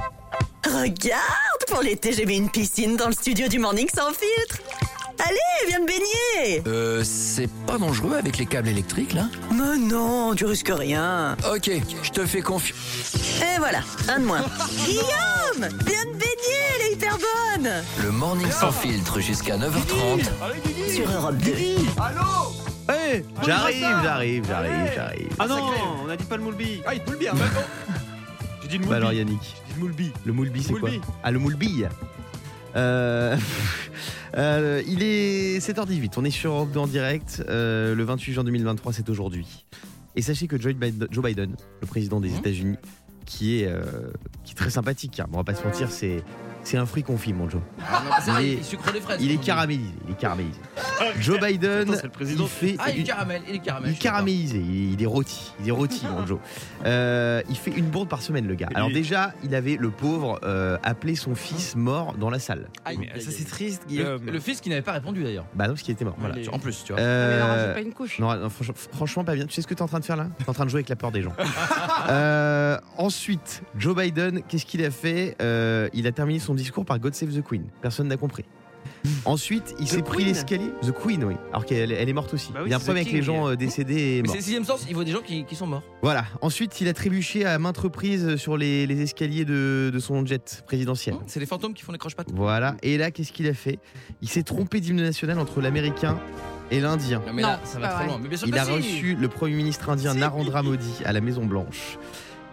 Regarde, 0.67 1.65
pour 1.69 1.81
l'été, 1.83 2.13
j'ai 2.13 2.27
mis 2.27 2.37
une 2.37 2.51
piscine 2.51 2.97
dans 2.97 3.07
le 3.07 3.13
studio 3.15 3.49
du 3.49 3.59
Morning 3.59 3.89
sans 3.93 4.09
filtre. 4.13 4.59
Allez, 5.27 5.69
viens 5.69 5.81
me 5.81 5.87
baigner. 5.87 6.63
Euh, 6.67 7.03
c'est 7.05 7.51
pas 7.67 7.79
dangereux 7.79 8.17
avec 8.17 8.39
les 8.39 8.47
câbles 8.47 8.69
électriques 8.69 9.13
là 9.13 9.27
Mais 9.53 9.77
non, 9.79 10.35
tu 10.35 10.45
risques 10.47 10.73
rien. 10.75 11.37
Ok, 11.53 11.71
je 12.03 12.11
te 12.11 12.25
fais 12.27 12.41
confiance. 12.41 13.15
Et 13.43 13.59
voilà, 13.59 13.81
un 14.09 14.21
de 14.21 14.25
moins. 14.25 14.41
Guillaume, 14.87 15.69
viens 15.87 16.05
me 16.07 16.13
baigner, 16.13 16.61
elle 16.77 16.87
est 16.89 16.93
hyper 16.95 17.17
bonne. 17.19 17.71
Le 18.03 18.11
morning 18.11 18.51
sans 18.51 18.73
filtre 18.73 19.21
jusqu'à 19.21 19.57
9h30. 19.57 20.25
Sur 20.95 21.11
Europe 21.11 21.37
2. 21.37 21.51
Hey, 22.93 23.25
J'arrive, 23.47 23.87
j'arrive, 24.03 24.45
j'arrive, 24.49 24.93
j'arrive. 24.95 25.29
Ah 25.39 25.47
non, 25.47 25.71
on 26.05 26.09
a 26.09 26.17
dit 26.17 26.25
pas 26.25 26.37
le 26.37 26.43
moulbi. 26.43 26.83
Ah, 26.87 26.95
il 26.95 27.01
peut 27.01 27.13
le 27.13 27.19
bien. 27.19 27.33
J'ai 28.63 28.69
dit 28.69 28.79
le 28.79 28.85
Bah 28.85 28.87
moulbi. 28.87 28.97
alors 28.97 29.13
Yannick, 29.13 29.41
J'ai 29.43 29.75
dit 29.75 29.75
le 29.77 29.81
moulbi. 29.81 30.13
le 30.25 30.33
moulbi 30.33 30.63
c'est 30.65 30.73
quoi. 30.75 30.91
Ah 31.23 31.31
le 31.31 31.39
moulbi 31.39 31.85
Euh, 32.77 33.37
euh, 34.37 34.83
il 34.87 35.03
est 35.03 35.59
7h18, 35.59 36.13
on 36.17 36.25
est 36.25 36.31
sur 36.31 36.53
Europe 36.53 36.71
2 36.73 36.81
en 36.81 36.87
direct, 36.87 37.43
Euh, 37.49 37.95
le 37.95 38.05
28 38.05 38.33
juin 38.33 38.45
2023 38.45 38.93
c'est 38.93 39.09
aujourd'hui. 39.09 39.67
Et 40.17 40.23
sachez 40.23 40.47
que 40.47 40.61
Joe 40.61 40.75
Biden, 40.75 41.07
Joe 41.11 41.25
Biden, 41.25 41.57
le 41.81 41.87
président 41.87 42.21
des 42.21 42.31
Mhm. 42.31 42.37
États-Unis, 42.39 42.77
qui 43.27 43.61
est, 43.61 43.67
euh, 43.69 43.83
qui 44.45 44.53
est 44.53 44.57
très 44.57 44.71
sympathique, 44.71 45.21
hein. 45.21 45.27
On 45.33 45.37
va 45.37 45.45
pas 45.45 45.55
se 45.55 45.65
mentir, 45.65 45.91
c'est, 45.91 46.23
c'est 46.63 46.77
un 46.77 46.87
fruit 46.87 47.03
confit 47.03 47.33
mon 47.33 47.49
Joe. 47.49 47.61
Ah, 47.81 48.03
non, 48.05 48.11
c'est 48.23 48.31
vrai, 48.31 48.45
Il 48.47 48.53
est- 48.53 48.57
il 48.57 48.65
sucre 48.65 48.93
les 48.93 49.01
fraises. 49.01 49.19
Il 49.23 49.31
est 49.31 49.37
dit. 49.37 49.47
caramélisé, 49.47 49.91
il 50.07 50.13
est 50.13 50.19
caramélisé. 50.19 50.59
Joe 51.21 51.41
Biden, 51.41 51.81
Attends, 51.83 51.93
c'est 51.95 52.03
le 52.05 52.09
président. 52.11 52.45
il 52.45 52.49
fait 52.51 52.77
Ah, 52.79 52.91
il 52.91 53.05
caramel, 53.05 53.43
il 53.49 53.55
est 53.57 53.59
caramel. 53.61 53.91
il 53.91 53.95
est 53.95 53.99
caramélisé, 53.99 54.59
il 54.59 54.93
il 54.93 55.03
est 55.03 55.07
rôti, 55.07 55.53
il 55.63 55.69
est 55.69 55.73
rôti 55.73 56.07
mon 56.07 56.27
Joe. 56.27 56.39
Euh, 56.87 57.43
il 57.51 57.57
fait 57.57 57.71
une 57.73 57.87
bourde 57.87 58.09
par 58.09 58.23
semaine 58.23 58.47
le 58.47 58.55
gars. 58.55 58.69
Alors 58.75 58.91
déjà, 58.91 59.35
il 59.45 59.55
avait 59.55 59.77
le 59.77 59.91
pauvre 59.91 60.41
euh, 60.45 60.79
appelé 60.83 61.15
son 61.15 61.35
fils 61.35 61.77
mort 61.77 62.15
dans 62.15 62.31
la 62.31 62.39
salle. 62.39 62.69
Mais 62.99 63.21
ça 63.21 63.31
c'est 63.31 63.45
triste, 63.45 63.83
Le, 63.85 63.89
Guillaume. 63.91 64.25
le 64.27 64.41
fils 64.41 64.63
qui 64.63 64.71
n'avait 64.71 64.81
pas 64.81 64.93
répondu 64.93 65.23
d'ailleurs. 65.23 65.45
Bah 65.55 65.65
non 65.67 65.75
parce 65.75 65.83
qu'il 65.83 65.93
était 65.93 66.07
mort. 66.07 66.17
Voilà, 66.19 66.37
en 66.53 66.59
plus, 66.59 66.83
tu 66.85 66.93
vois. 66.93 67.01
Ah, 67.03 67.05
mais 67.05 67.09
Euh, 67.11 67.45
rajoute 67.47 67.75
pas 67.75 67.81
une 67.83 67.93
couche. 67.93 68.19
non, 68.19 68.35
non, 68.35 68.49
franchement, 68.49 68.75
franchement, 68.95 69.25
pas 69.25 69.35
bien. 69.35 69.45
Tu 69.45 69.53
sais 69.55 69.61
ce 69.63 69.67
que 69.67 69.75
tu 69.75 69.79
es 69.81 69.83
en 69.83 69.89
train 69.89 70.01
de 70.01 70.05
faire 70.07 70.17
là? 70.17 70.29
Tu 70.39 70.45
es 70.45 70.49
en 70.49 70.55
train 70.55 70.65
de 70.65 70.71
jouer 70.71 70.79
avec 70.79 70.89
la 70.89 70.97
peur 70.97 71.13
des 71.13 71.21
gens. 71.23 71.33
Euh, 72.09 72.79
ensuite, 72.97 73.63
Joe 73.77 73.95
Biden, 73.95 74.43
qu'est-ce 74.49 74.65
qu'il 74.67 74.85
a 74.85 74.91
fait? 74.91 75.37
Euh, 75.43 75.89
Il 75.93 76.07
a 76.07 76.13
terminé 76.13 76.39
son 76.39 76.50
discours 76.55 76.85
par 76.85 76.99
God 76.99 77.15
Save 77.15 77.35
the 77.35 77.43
Queen. 77.43 77.65
Personne 77.83 78.09
n'a 78.09 78.17
compris. 78.17 78.45
Ensuite, 79.27 79.75
il 79.79 79.87
s'est 79.87 80.01
pris 80.01 80.25
l'escalier. 80.25 80.71
The 80.83 80.93
Queen, 80.93 81.23
oui. 81.25 81.35
Alors 81.51 81.67
qu'elle 81.67 81.93
elle 81.93 82.09
est 82.09 82.13
morte 82.15 82.33
aussi. 82.33 82.51
Bah 82.53 82.61
oui, 82.63 82.69
il 82.69 82.71
y 82.71 82.73
a 82.73 82.77
un 82.77 82.81
problème 82.81 83.03
avec 83.03 83.13
les 83.13 83.21
gens 83.23 83.49
euh, 83.51 83.55
décédés 83.55 84.17
et 84.17 84.23
Mais 84.23 84.29
c'est 84.29 84.37
le 84.37 84.43
sixième 84.43 84.65
sens, 84.65 84.87
il 84.89 84.95
voit 84.95 85.05
des 85.05 85.13
gens 85.13 85.21
qui, 85.21 85.45
qui 85.45 85.55
sont 85.55 85.67
morts. 85.67 85.83
Voilà. 86.03 86.25
Ensuite, 86.41 86.81
il 86.81 86.89
a 86.89 86.95
trébuché 86.95 87.45
à 87.45 87.59
maintes 87.59 87.77
reprises 87.77 88.37
sur 88.37 88.57
les, 88.57 88.87
les 88.87 89.03
escaliers 89.03 89.45
de, 89.45 89.91
de 89.93 89.99
son 89.99 90.25
jet 90.25 90.63
présidentiel. 90.67 91.15
Hein, 91.17 91.25
C'est 91.27 91.41
les 91.41 91.47
fantômes 91.47 91.75
qui 91.75 91.83
font 91.83 91.93
les 91.93 91.99
croche-pattes. 91.99 92.29
Voilà. 92.33 92.77
Et 92.83 92.97
là, 92.97 93.11
qu'est-ce 93.11 93.33
qu'il 93.33 93.47
a 93.49 93.55
fait? 93.55 93.79
Il 94.23 94.29
s'est 94.31 94.45
trompé 94.45 94.81
d'hymne 94.81 95.03
national 95.03 95.39
entre 95.39 95.61
l'américain 95.61 96.19
et 96.71 96.81
l'indien. 96.81 97.23
Non, 97.27 97.35
mais 97.35 97.43
Non, 97.43 97.49
là, 97.49 97.61
ça 97.65 97.79
va 97.81 97.89
trop 97.89 98.07
loin. 98.07 98.19
Mais 98.23 98.29
bien 98.29 98.39
sûr 98.39 98.49
Il 98.49 98.57
a 98.57 98.65
si. 98.65 98.71
reçu 98.71 99.15
le 99.15 99.29
Premier 99.29 99.57
ministre 99.57 99.91
indien 99.91 100.13
Si. 100.13 100.19
Narendra 100.19 100.63
Modi 100.63 101.03
à 101.05 101.13
la 101.13 101.21
Maison 101.21 101.45
Blanche. 101.45 101.99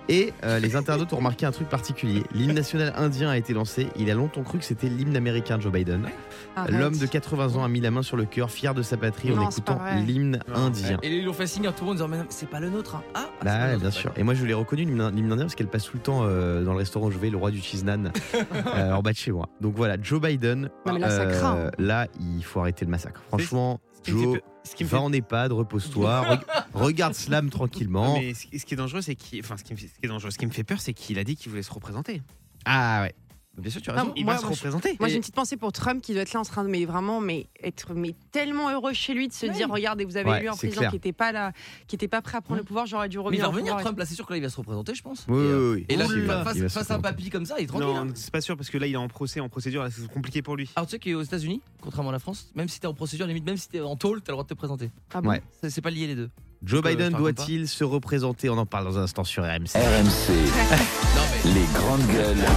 Et 0.10 0.34
euh, 0.46 0.60
les 0.60 0.76
internautes 0.78 1.12
ont 1.12 1.18
remarqué 1.18 1.46
un 1.46 1.52
truc 1.52 1.68
particulier. 1.68 2.24
L'hymne 2.34 2.56
national 2.56 2.94
indien 2.96 3.30
a 3.30 3.38
été 3.38 3.54
lancé. 3.54 3.88
Il 3.98 4.10
a 4.10 4.14
longtemps 4.14 4.44
cru 4.44 4.58
que 4.58 4.64
c'était 4.64 4.88
l'hymne 4.88 5.18
américain 5.18 5.60
Joe 5.60 5.72
Biden. 5.72 6.08
Arrête. 6.56 6.72
L'homme 6.74 6.98
de 6.98 7.06
80 7.06 7.56
ans 7.58 7.64
a 7.64 7.68
mis 7.68 7.82
la 7.82 7.92
main 7.92 8.04
sur 8.04 8.16
le 8.16 8.24
cœur, 8.26 8.50
fier 8.50 8.74
de 8.74 8.82
sa 8.82 8.96
patrie 8.96 9.32
en 9.34 9.36
Non, 9.36 9.50
écoutant 9.50 9.80
l'hymne 10.06 10.40
Non. 10.48 10.56
indien. 10.56 10.98
Et 11.04 11.10
ils 11.14 11.22
lui 11.24 11.28
ont 11.28 11.34
fait 11.34 11.46
signe 11.48 11.68
à 11.68 11.72
tout 11.74 11.82
le 11.84 11.88
monde 11.88 12.02
en 12.02 12.06
disant 12.06 12.08
Mais 12.08 12.18
non, 12.20 12.26
c'est 12.30 12.50
pas 12.50 12.60
le 12.62 12.70
nôtre. 12.70 12.96
hein. 12.96 13.04
Ah, 13.16 13.26
ah, 13.42 13.44
Bah, 13.44 13.58
le 13.66 13.72
nôtre, 13.74 13.82
bien 13.82 13.92
c'est 13.92 14.00
sûr. 14.00 14.12
Et 14.16 14.24
moi, 14.24 14.34
je 14.34 14.46
l'ai 14.46 14.54
reconnu, 14.54 14.86
l'hymne 14.86 15.02
indien, 15.02 15.38
parce 15.40 15.56
qu'elle 15.56 15.68
passe 15.68 15.84
tout 15.86 15.98
le 15.98 16.04
temps 16.04 16.22
euh, 16.24 16.64
dans 16.64 16.72
le 16.72 16.78
restaurant 16.80 17.08
où 17.08 17.12
je 17.12 17.18
vais, 17.18 17.30
le 17.30 17.38
roi 17.38 17.52
du 17.52 17.60
cheese 17.62 17.84
nan, 17.84 18.12
euh, 18.76 18.94
en 18.94 19.02
bas 19.02 19.12
de 19.12 19.18
chez 19.18 19.32
moi. 19.32 19.50
Donc 19.60 19.76
voilà, 19.76 19.98
Joe 20.02 20.22
Biden. 20.22 20.70
Non, 20.86 20.94
mais 20.94 21.00
là, 21.00 21.10
ça 21.10 21.26
craint. 21.26 21.70
là, 21.80 22.08
il 22.22 22.44
faut 22.44 22.62
arrêter 22.62 22.86
le 22.86 22.92
massacre. 22.92 23.22
Franchement, 23.28 23.82
Joe, 24.06 24.40
ce 24.68 24.76
qui 24.76 24.84
me 24.84 24.90
va 24.90 24.98
fait 24.98 25.04
en 25.04 25.12
EHPAD, 25.12 25.52
repose-toi, 25.52 26.22
reg- 26.30 26.64
regarde 26.74 27.14
Slam 27.16 27.50
tranquillement. 27.50 28.14
Non, 28.16 28.20
mais 28.20 28.34
ce 28.34 28.48
ce 28.58 28.66
qui 28.66 28.74
est 28.74 28.78
dangereux, 28.78 29.02
c'est 29.02 29.16
qu'il. 29.16 29.40
Enfin, 29.40 29.58
ce 29.58 29.64
qui, 29.64 29.74
me 29.74 29.78
fait, 29.78 29.88
ce 29.88 29.94
qui 30.00 30.06
est 30.06 30.10
dangereux, 30.10 30.32
ce 30.32 30.38
qui 30.38 30.46
me 30.46 30.52
fait 30.52 30.64
peur, 30.64 30.80
c'est 30.80 30.94
qu'il 30.94 31.18
a 31.20 31.24
dit 31.24 31.36
qu'il 31.36 31.50
voulait 31.50 31.64
se 31.64 31.72
représenter. 31.72 32.22
Ah 32.66 33.02
ouais. 33.04 33.14
Bien 33.58 33.72
sûr, 33.72 33.82
tu 33.82 33.90
as 33.90 33.94
Non, 33.94 34.02
raison. 34.02 34.14
Il 34.16 34.24
Moi, 34.26 34.34
va 34.34 34.40
se 34.40 34.46
moi, 34.46 34.52
je- 34.54 34.58
représenter. 34.60 34.96
Moi, 35.00 35.10
j'ai 35.10 35.16
une 35.16 35.22
petite 35.22 35.34
pensée 35.36 35.58
pour 35.58 35.72
Trump 35.72 36.02
qui 36.02 36.14
doit 36.14 36.22
être 36.22 36.34
là 36.34 36.40
en 36.40 36.44
train 36.44 36.64
de, 36.64 36.70
mais 36.70 36.86
vraiment, 36.86 37.20
mais 37.20 37.48
être 37.64 37.94
mais 37.96 38.14
tellement 38.32 38.70
heureux 38.70 38.94
chez 38.94 39.14
lui 39.16 39.28
de 39.28 39.34
se 39.34 39.46
dire, 39.48 39.68
regardez, 39.70 40.06
vous 40.06 40.16
avez 40.18 40.30
Ouais, 40.30 40.40
élu 40.40 40.50
un 40.50 40.56
président 40.56 40.80
clair. 40.82 40.90
qui 40.92 40.96
n'était 40.98 41.12
pas 41.14 41.32
là, 41.32 41.52
qui 41.88 41.96
était 41.96 42.08
pas 42.08 42.22
prêt 42.22 42.38
à 42.38 42.42
prendre 42.42 42.60
le 42.60 42.64
pouvoir, 42.66 42.86
j'aurais 42.86 43.10
dû 43.10 43.18
Mais 43.18 43.22
il 43.24 43.26
revenir. 43.26 43.42
va 43.46 43.48
revenir. 43.50 43.78
Trump, 43.78 43.98
là, 43.98 44.06
c'est 44.06 44.14
sûr 44.16 44.26
que 44.28 44.34
là, 44.34 44.38
il 44.38 44.44
va 44.44 44.50
se 44.50 44.58
représenter, 44.58 44.94
je 44.94 45.02
pense. 45.02 45.26
Oui, 45.28 45.38
et, 45.38 45.40
euh, 45.40 45.72
oui, 45.74 45.76
oui. 45.80 45.86
et 45.90 45.96
là, 45.96 46.06
Il 46.10 46.22
va- 46.22 46.44
face, 46.44 46.56
il 46.56 46.62
va 46.64 46.70
se 46.70 46.74
face 46.74 46.92
à 46.92 46.96
un 46.96 47.00
papy 47.02 47.30
comme 47.30 47.46
ça, 47.46 47.56
il 47.60 47.64
est 47.64 47.68
tranquille. 47.68 47.88
Non, 47.88 47.98
hein. 47.98 48.08
c'est 48.14 48.32
pas 48.32 48.42
sûr 48.42 48.56
parce 48.56 48.70
que 48.70 48.78
là, 48.78 48.86
il 48.88 48.94
est 48.94 48.98
en 48.98 49.08
procès, 49.08 49.40
en 49.40 49.50
procédure, 49.50 49.84
là, 49.84 49.90
c'est 49.90 50.08
compliqué 50.08 50.42
pour 50.44 50.56
lui. 50.56 50.70
Alors, 50.76 50.88
tu 50.88 50.92
sais 50.92 51.00
qu'aux 51.00 51.22
États-Unis, 51.24 51.62
contrairement 51.82 52.10
à 52.10 52.14
la 52.14 52.20
France, 52.20 52.52
même 52.56 52.68
si 52.70 52.80
t'es 52.80 52.88
en 52.88 52.94
procédure, 52.94 53.26
limite, 53.28 53.46
même 53.46 53.58
si 53.58 53.70
t'es 53.70 53.82
en 53.82 53.96
tôle, 53.96 54.22
t'as 54.22 54.32
le 54.32 54.36
droit 54.36 54.44
de 54.44 54.50
te 54.50 54.54
présenter. 54.54 54.92
Ah 55.14 55.22
bon? 55.22 55.30
Ouais. 55.30 55.42
C'est 55.68 55.82
pas 55.82 55.90
lié 55.90 56.06
les 56.08 56.16
deux. 56.16 56.30
Joe 56.64 56.82
Biden 56.82 57.14
doit-il 57.14 57.68
se 57.68 57.84
représenter? 57.84 58.50
On 58.50 58.58
en 58.58 58.66
parle 58.66 58.86
dans 58.86 58.98
un 58.98 59.04
instant 59.04 59.24
sur 59.24 59.44
RMC. 59.44 59.76
RMC, 59.76 60.32
Non, 61.16 61.22
mais. 61.46 61.52
les 61.54 61.66
grandes 61.74 62.08
gueules. 62.08 62.38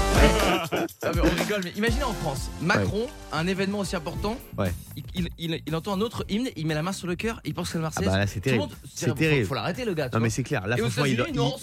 Ah, 1.03 1.11
mais 1.15 1.21
on 1.23 1.41
rigole, 1.43 1.63
mais 1.65 1.73
imaginez 1.77 2.05
en 2.05 2.13
France, 2.13 2.51
Macron, 2.63 3.07
un 3.33 3.47
événement 3.47 3.81
aussi 3.81 3.97
important, 3.97 4.39
Ouais. 4.59 4.73
il, 4.97 5.03
il- 5.15 5.29
il- 5.39 5.63
il 5.67 5.75
entend 5.75 5.95
un 5.95 6.01
autre 6.01 6.25
hymne, 6.29 6.49
il 6.57 6.67
met 6.67 6.75
la 6.75 6.83
main 6.83 6.93
sur 6.93 7.07
le 7.09 7.17
cœur, 7.17 7.41
il 7.45 7.55
pense 7.55 7.69
que 7.69 7.73
c'est 7.73 7.79
le 7.79 7.85
Ah 7.85 7.87
Marseillaise. 7.87 8.13
bah 8.13 8.19
là, 8.19 8.27
c'est 8.27 8.41
terrible. 8.41 8.65
C'est 8.95 9.09
faut- 9.09 9.15
terrible. 9.15 9.47
Faut 9.47 9.55
l'arrêter, 9.55 9.85
le 9.85 9.95
gars. 9.95 10.05
Non 10.05 10.11
vois. 10.13 10.21
mais 10.21 10.31
c'est 10.31 10.43
clair, 10.43 10.67
là 10.69 10.77
franchement 10.77 11.05
il, 11.07 11.17
non, 11.35 11.57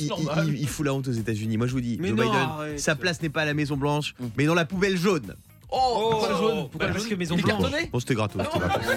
fout 0.67 0.85
la 0.85 0.93
honte 0.93 1.07
aux 1.07 1.11
États-Unis. 1.11 1.57
Moi 1.57 1.67
je 1.67 1.73
vous 1.73 1.81
dis, 1.81 1.97
Mais 2.01 2.09
Joe 2.09 2.17
non, 2.17 2.23
Biden, 2.25 2.35
arrête. 2.41 2.79
sa 2.79 2.95
place 2.95 3.21
n'est 3.21 3.29
pas 3.29 3.43
à 3.43 3.45
la 3.45 3.53
Maison 3.53 3.77
Blanche, 3.77 4.15
Mm. 4.19 4.25
mais 4.37 4.45
dans 4.45 4.55
la 4.55 4.65
poubelle 4.65 4.97
jaune. 4.97 5.35
Oh, 5.69 6.07
pourquoi 6.11 6.29
le 6.29 6.35
jaune 6.35 6.55
Pourquoi 6.69 6.79
Bah, 6.79 6.87
le 6.87 6.91
parce 6.93 7.03
jaune 7.03 7.09
que 7.11 7.15
Maison 7.15 7.35
Il 7.35 7.39
est 7.39 7.43
Blanche. 7.43 7.61
cartonné 7.61 7.89
Bon 7.91 7.99
c'était 7.99 8.13
gratos. 8.15 8.41
c'était 8.41 8.57
Ah 8.63 8.67
gratos. 8.67 8.87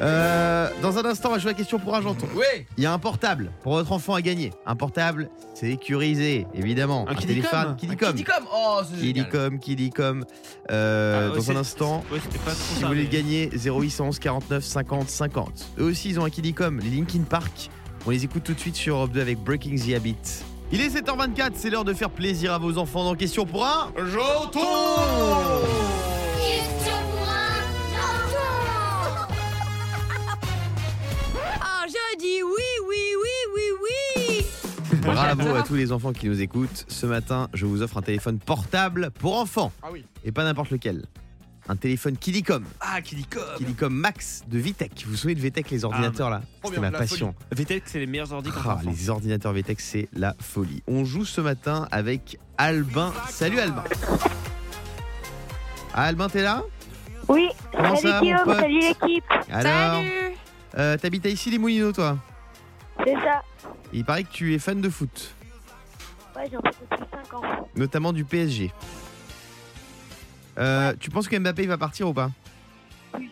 Euh, 0.00 0.68
dans 0.82 0.98
un 0.98 1.04
instant 1.04 1.28
on 1.28 1.32
va 1.32 1.38
jouer 1.38 1.50
à 1.50 1.52
la 1.52 1.56
question 1.58 1.78
pour 1.78 1.94
Argenton. 1.94 2.26
Oui 2.34 2.66
Il 2.76 2.82
y 2.82 2.86
a 2.86 2.92
un 2.92 2.98
portable 2.98 3.52
pour 3.62 3.74
votre 3.74 3.92
enfant 3.92 4.14
à 4.14 4.20
gagner. 4.22 4.52
Un 4.66 4.74
portable 4.74 5.30
sécurisé, 5.54 6.46
évidemment. 6.54 7.06
Un 7.08 7.14
téléphone 7.14 7.76
Kidicom. 7.76 7.76
Kidicom. 7.76 8.10
Kidicom 8.14 8.44
Oh, 8.52 8.80
c'est 8.88 8.96
génial. 8.98 9.12
Kidicom, 9.28 9.58
Kidicom. 9.60 10.24
Euh, 10.70 11.28
Ah, 11.28 11.30
ouais, 11.30 11.36
dans 11.36 11.42
c'est- 11.42 11.52
un 11.52 11.56
instant, 11.56 12.04
Ouais, 12.12 12.18
c'était 12.22 12.38
pas 12.38 12.50
trop 12.50 12.60
si 12.60 12.74
ça, 12.74 12.80
vous 12.80 12.86
voulez 12.88 13.04
mais- 13.04 13.08
gagner, 13.08 13.50
0811 13.52 14.18
49 14.18 14.64
50 14.64 15.08
50. 15.08 15.66
Eux 15.78 15.84
aussi, 15.84 16.08
ils 16.10 16.18
ont 16.18 16.24
un 16.24 16.30
Kidicom, 16.30 16.80
les 16.80 16.90
Linkin 16.90 17.22
Park. 17.28 17.70
On 18.06 18.10
les 18.10 18.24
écoute 18.24 18.42
tout 18.42 18.54
de 18.54 18.58
suite 18.60 18.74
sur 18.74 18.96
Europe 18.96 19.12
2 19.12 19.20
avec 19.20 19.38
Breaking 19.38 19.76
the 19.76 19.94
Habit. 19.94 20.16
Il 20.72 20.80
est 20.80 20.88
7h24, 20.88 21.52
c'est 21.54 21.70
l'heure 21.70 21.84
de 21.84 21.92
faire 21.92 22.10
plaisir 22.10 22.52
à 22.54 22.58
vos 22.58 22.78
enfants 22.78 23.04
dans 23.04 23.14
Question 23.14 23.44
pour 23.46 23.64
un 23.64 23.92
Joton 24.06 24.58
Bravo 35.02 35.54
à 35.56 35.62
tous 35.62 35.74
les 35.74 35.90
enfants 35.92 36.12
qui 36.12 36.28
nous 36.28 36.40
écoutent. 36.40 36.84
Ce 36.88 37.06
matin, 37.06 37.48
je 37.54 37.66
vous 37.66 37.82
offre 37.82 37.98
un 37.98 38.02
téléphone 38.02 38.38
portable 38.38 39.10
pour 39.10 39.36
enfants. 39.38 39.72
Ah 39.82 39.88
oui. 39.92 40.04
Et 40.24 40.30
pas 40.32 40.44
n'importe 40.44 40.70
lequel. 40.70 41.04
un 41.68 41.76
téléphone 41.76 42.16
Kilicom. 42.16 42.64
Ah, 42.80 42.98
comme. 43.30 43.42
Kilicom 43.58 43.92
Max 43.92 44.42
de 44.48 44.58
Vitech. 44.58 45.02
Vous 45.04 45.10
vous 45.12 45.16
souvenez 45.16 45.34
de 45.34 45.40
Vitech, 45.40 45.70
les 45.70 45.84
ordinateurs 45.84 46.30
là 46.30 46.42
C'était 46.64 46.80
ma 46.80 46.90
passion. 46.92 47.34
VTech, 47.50 47.82
c'est 47.86 47.98
les 47.98 48.06
meilleurs 48.06 48.32
ordi 48.32 48.50
quand 48.50 48.60
Ah, 48.70 48.80
les 48.84 49.10
ordinateurs 49.10 49.52
VTech, 49.52 49.80
c'est 49.80 50.08
la 50.12 50.34
folie. 50.40 50.82
On 50.86 51.04
joue 51.04 51.24
ce 51.24 51.40
matin 51.40 51.88
avec 51.90 52.38
Albin. 52.56 53.12
Salut 53.28 53.58
Albin. 53.58 53.84
Ah, 55.94 56.04
Albin, 56.04 56.28
t'es 56.28 56.42
là 56.42 56.62
Oui, 57.28 57.48
Comment 57.72 57.96
salut 57.96 58.08
ça, 58.08 58.14
mon 58.14 58.20
Guillaume, 58.22 58.44
pote 58.44 58.56
salut 58.60 58.80
l'équipe. 58.80 59.24
Alors, 59.50 59.96
Salut 59.96 60.10
euh, 60.78 60.96
t'habites 60.96 61.26
à 61.26 61.28
ici 61.28 61.50
les 61.50 61.58
Moulineaux, 61.58 61.92
toi 61.92 62.16
C'est 63.04 63.14
ça. 63.16 63.42
Il 63.92 64.04
paraît 64.04 64.24
que 64.24 64.30
tu 64.32 64.54
es 64.54 64.58
fan 64.58 64.80
de 64.80 64.88
foot, 64.88 65.34
Ouais, 66.36 66.48
j'ai 66.50 66.56
un 66.56 66.60
peu 66.60 66.70
depuis 66.90 67.04
5 67.30 67.34
ans. 67.34 67.68
notamment 67.76 68.12
du 68.12 68.24
PSG. 68.24 68.72
Euh, 70.58 70.94
Tu 71.00 71.10
penses 71.10 71.28
que 71.28 71.36
Mbappé 71.36 71.62
il 71.62 71.68
va 71.68 71.78
partir 71.78 72.08
ou 72.08 72.14
pas 72.14 72.30
Oui. 73.14 73.30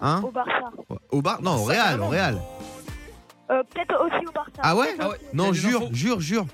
Hein 0.00 0.20
Au 0.24 0.30
Barça. 0.30 0.70
Au 1.10 1.22
bar 1.22 1.40
Non, 1.42 1.56
au 1.56 1.64
Real, 1.64 2.00
au 2.00 2.08
Real. 2.08 2.38
Euh, 3.50 3.62
peut-être 3.72 3.94
aussi 4.04 4.26
au 4.26 4.32
Barça. 4.32 4.50
Ah 4.60 4.74
ouais 4.76 4.94
Ah 4.98 5.08
ouais, 5.10 5.16
Non, 5.32 5.44
t'as 5.46 5.50
des 5.52 5.56
jure, 5.58 5.82
infos 5.82 5.94
jure, 5.94 6.20
jure. 6.20 6.46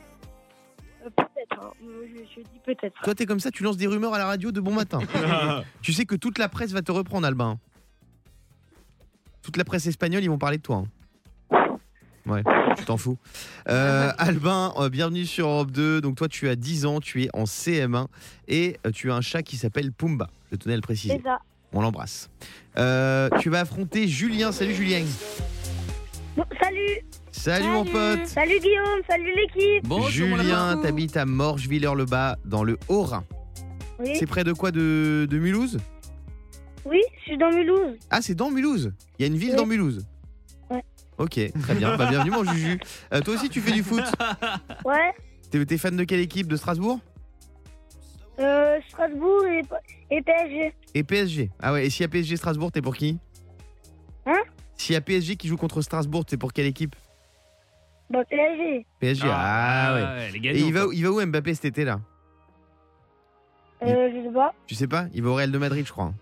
Euh, 1.05 1.11
peut-être. 1.17 1.63
hein. 1.63 1.71
Euh, 1.85 2.07
Je, 2.07 2.19
je 2.37 2.41
dis 2.41 2.61
peut-être. 2.65 3.01
Toi, 3.03 3.15
t'es 3.15 3.25
comme 3.27 3.41
ça, 3.41 3.51
tu 3.51 3.63
lances 3.63 3.77
des 3.79 3.87
rumeurs 3.87 4.13
à 4.15 4.19
la 4.19 4.27
radio 4.27 4.53
de 4.53 4.61
bon 4.61 4.75
matin. 4.75 5.01
tu 5.83 5.93
sais 5.95 6.05
que 6.05 6.15
toute 6.17 6.39
la 6.39 6.49
presse 6.49 6.73
va 6.73 6.83
te 6.83 6.93
reprendre, 6.93 7.27
Albin. 7.27 7.59
Toute 9.43 9.57
la 9.57 9.65
presse 9.65 9.87
espagnole, 9.87 10.23
ils 10.23 10.29
vont 10.31 10.39
parler 10.39 10.59
de 10.59 10.63
toi. 10.63 10.77
hein. 10.77 10.87
Ouais, 12.27 12.43
tu 12.77 12.85
t'en 12.85 12.97
fous. 12.97 13.19
Euh, 13.69 14.13
Albin, 14.19 14.73
euh, 14.79 14.89
bienvenue 14.89 15.27
sur 15.27 15.49
Europe 15.49 15.73
2. 15.73 16.01
Donc, 16.01 16.17
toi, 16.17 16.29
tu 16.29 16.49
as 16.49 16.55
10 16.57 16.87
ans, 16.87 17.01
tu 17.01 17.25
es 17.25 17.29
en 17.35 17.45
CM1 17.45 18.07
et 18.49 18.77
euh, 18.87 18.91
tu 18.93 19.11
as 19.11 19.15
un 19.17 19.21
chat 19.21 19.43
qui 19.43 19.57
s'appelle 19.57 19.93
Pumba. 19.93 20.29
Je 20.53 20.57
tenais 20.57 20.75
à 20.75 20.77
le 20.77 20.83
préciser. 20.83 21.15
C'est 21.17 21.23
ça. 21.29 21.39
On 21.73 21.81
l'embrasse. 21.81 22.31
Euh, 22.79 23.29
tu 23.41 23.51
vas 23.51 23.61
affronter 23.61 24.07
Julien. 24.07 24.53
Salut, 24.53 24.75
Julien. 24.75 25.05
Bon, 26.37 26.45
salut. 26.63 27.01
Salut, 27.33 27.67
mon 27.69 27.85
pote. 27.85 28.27
Salut 28.27 28.61
Guillaume, 28.61 29.01
salut 29.09 29.33
l'équipe. 29.35 29.83
Bonjour, 29.85 30.39
Julien, 30.39 30.77
t'habites 30.83 31.17
à 31.17 31.25
Morgevillers-le-Bas, 31.25 32.37
dans 32.45 32.63
le 32.63 32.79
Haut-Rhin. 32.89 33.25
Oui. 33.99 34.13
C'est 34.17 34.27
près 34.27 34.45
de 34.45 34.53
quoi 34.53 34.71
de, 34.71 35.27
de 35.29 35.39
Mulhouse? 35.39 35.79
Oui, 36.85 37.01
je 37.21 37.31
suis 37.31 37.39
dans 37.39 37.51
Mulhouse. 37.51 37.97
Ah, 38.11 38.21
c'est 38.21 38.35
dans 38.35 38.51
Mulhouse. 38.51 38.93
Il 39.19 39.23
y 39.23 39.25
a 39.25 39.29
une 39.29 39.37
ville 39.39 39.51
Oui. 39.51 39.57
dans 39.57 39.67
Mulhouse. 39.67 40.05
Ouais. 41.23 41.51
Ok, 41.53 41.63
très 41.63 41.75
bien. 41.75 41.97
Bah, 41.97 42.07
bienvenue, 42.09 42.31
mon 42.31 42.45
Juju. 42.45 42.79
Euh, 43.13 43.21
toi 43.21 43.35
aussi, 43.35 43.49
tu 43.49 43.61
fais 43.61 43.73
du 43.73 43.83
foot 43.83 44.03
Ouais. 44.85 45.13
T'es 45.51 45.65
t'es 45.67 45.79
fan 45.79 45.97
de 45.97 46.05
quelle 46.05 46.21
équipe? 46.21 46.47
De 46.49 46.57
Strasbourg? 46.57 46.99
Euh, 48.39 48.79
Strasbourg 48.89 49.45
et, 49.47 49.63
et 50.17 50.23
PSG. 50.23 50.75
Et 50.95 51.05
PSG. 51.05 51.51
Ah 51.61 51.73
ouais, 51.75 51.87
et 51.87 51.91
s'il 51.91 52.03
y 52.03 52.05
a 52.05 52.09
PSG 52.09 52.37
Strasbourg, 52.37 52.73
t'es 52.73 52.81
pour 52.83 52.97
qui? 52.97 53.19
Hein? 54.27 54.41
S'il 54.77 54.95
y 54.95 54.97
a 54.97 55.01
PSG 55.01 55.37
qui 55.37 55.49
joue 55.49 55.57
contre 55.57 55.83
Strasbourg, 55.83 56.25
t'es 56.25 56.37
pour 56.39 56.53
quelle 56.53 56.67
équipe? 56.67 56.97
Bah, 58.11 58.25
PSG. 58.25 58.87
PSG. 58.99 59.29
Ah, 59.31 59.93
ouais. 59.95 60.31
les 60.39 60.49
Et 60.49 60.61
il 60.61 60.73
va, 60.73 60.87
où- 60.87 60.93
il 60.93 61.05
va 61.05 61.11
où 61.13 61.25
Mbappé 61.25 61.55
cet 61.55 61.67
été 61.67 61.85
là? 61.85 62.01
Euh, 63.83 64.11
je 64.15 64.27
sais 64.29 64.33
pas. 64.35 64.55
Tu 64.67 64.75
sais 64.75 64.87
pas? 64.89 65.07
Il 65.13 65.23
va 65.23 65.31
au 65.31 65.35
Real 65.35 65.51
de 65.53 65.59
Madrid, 65.59 65.85
je 65.87 65.93
crois. 65.93 66.07
hein. 66.07 66.15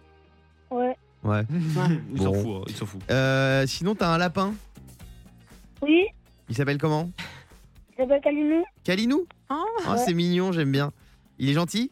Ouais. 0.71 0.97
Ouais. 1.23 1.43
Il 2.13 2.19
s'en 2.23 2.33
Bon. 2.33 2.43
fout, 2.43 2.53
hein, 2.57 2.65
il 2.69 2.77
s'en 2.77 2.87
fout. 2.87 3.01
Euh, 3.11 3.67
sinon, 3.67 3.95
t'as 3.95 4.09
un 4.09 4.17
lapin? 4.19 4.55
Oui, 5.83 6.07
Il 6.49 6.55
s'appelle 6.57 6.79
comment 6.79 7.11
il 7.93 7.97
s'appelle 8.05 8.21
Kalinou. 8.23 8.65
Kalinou 8.85 9.27
Oh. 9.51 9.55
Ah, 9.87 9.93
Ouais. 9.93 9.99
c'est 9.99 10.15
mignon, 10.15 10.53
j'aime 10.53 10.73
bien. 10.73 10.91
Il 11.39 11.51
est 11.51 11.53
gentil 11.53 11.91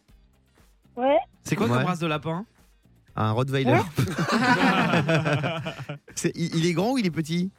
Ouais. 0.97 1.19
C'est 1.43 1.55
quoi 1.57 1.67
Ouais. 1.67 1.73
comme 1.77 1.85
race 1.85 1.99
de 1.99 2.07
lapin 2.07 2.47
Un 3.17 3.33
Rottweiler. 3.33 3.81
Il, 6.35 6.57
il 6.57 6.67
est 6.67 6.73
grand 6.73 6.93
ou 6.93 6.99
il 6.99 7.07
est 7.07 7.11
petit 7.11 7.51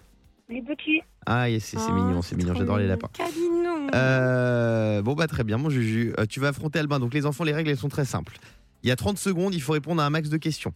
Il 0.49 0.57
est 0.57 0.61
petit. 0.63 1.01
Ah, 1.25 1.49
yes, 1.49 1.63
c'est 1.63 1.77
Oh, 1.77 1.91
mignon, 1.93 2.21
c'est 2.21 2.35
mignon, 2.35 2.53
trop 2.53 2.61
j'adore 2.61 2.77
les 2.77 2.83
mignon. 2.85 2.95
lapins. 2.95 3.09
Calinou. 3.13 3.89
Euh, 3.93 5.01
bon, 5.01 5.13
bah 5.13 5.27
très 5.27 5.43
bien, 5.43 5.57
mon 5.57 5.69
Juju. 5.69 6.13
Euh, 6.17 6.25
tu 6.25 6.39
vas 6.39 6.49
affronter 6.49 6.79
Albin. 6.79 6.99
Donc, 6.99 7.13
les 7.13 7.25
enfants, 7.25 7.43
les 7.43 7.53
règles, 7.53 7.69
elles 7.69 7.77
sont 7.77 7.89
très 7.89 8.05
simples. 8.05 8.37
Il 8.83 8.89
y 8.89 8.91
a 8.91 8.95
30 8.95 9.17
secondes, 9.17 9.53
il 9.53 9.61
faut 9.61 9.73
répondre 9.73 10.01
à 10.01 10.05
un 10.05 10.09
max 10.09 10.29
de 10.29 10.37
questions. 10.37 10.73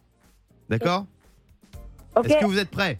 D'accord 0.70 1.06
Ok. 2.16 2.26
Est-ce 2.28 2.40
que 2.40 2.46
vous 2.46 2.60
êtes 2.60 2.70
prêts 2.70 3.00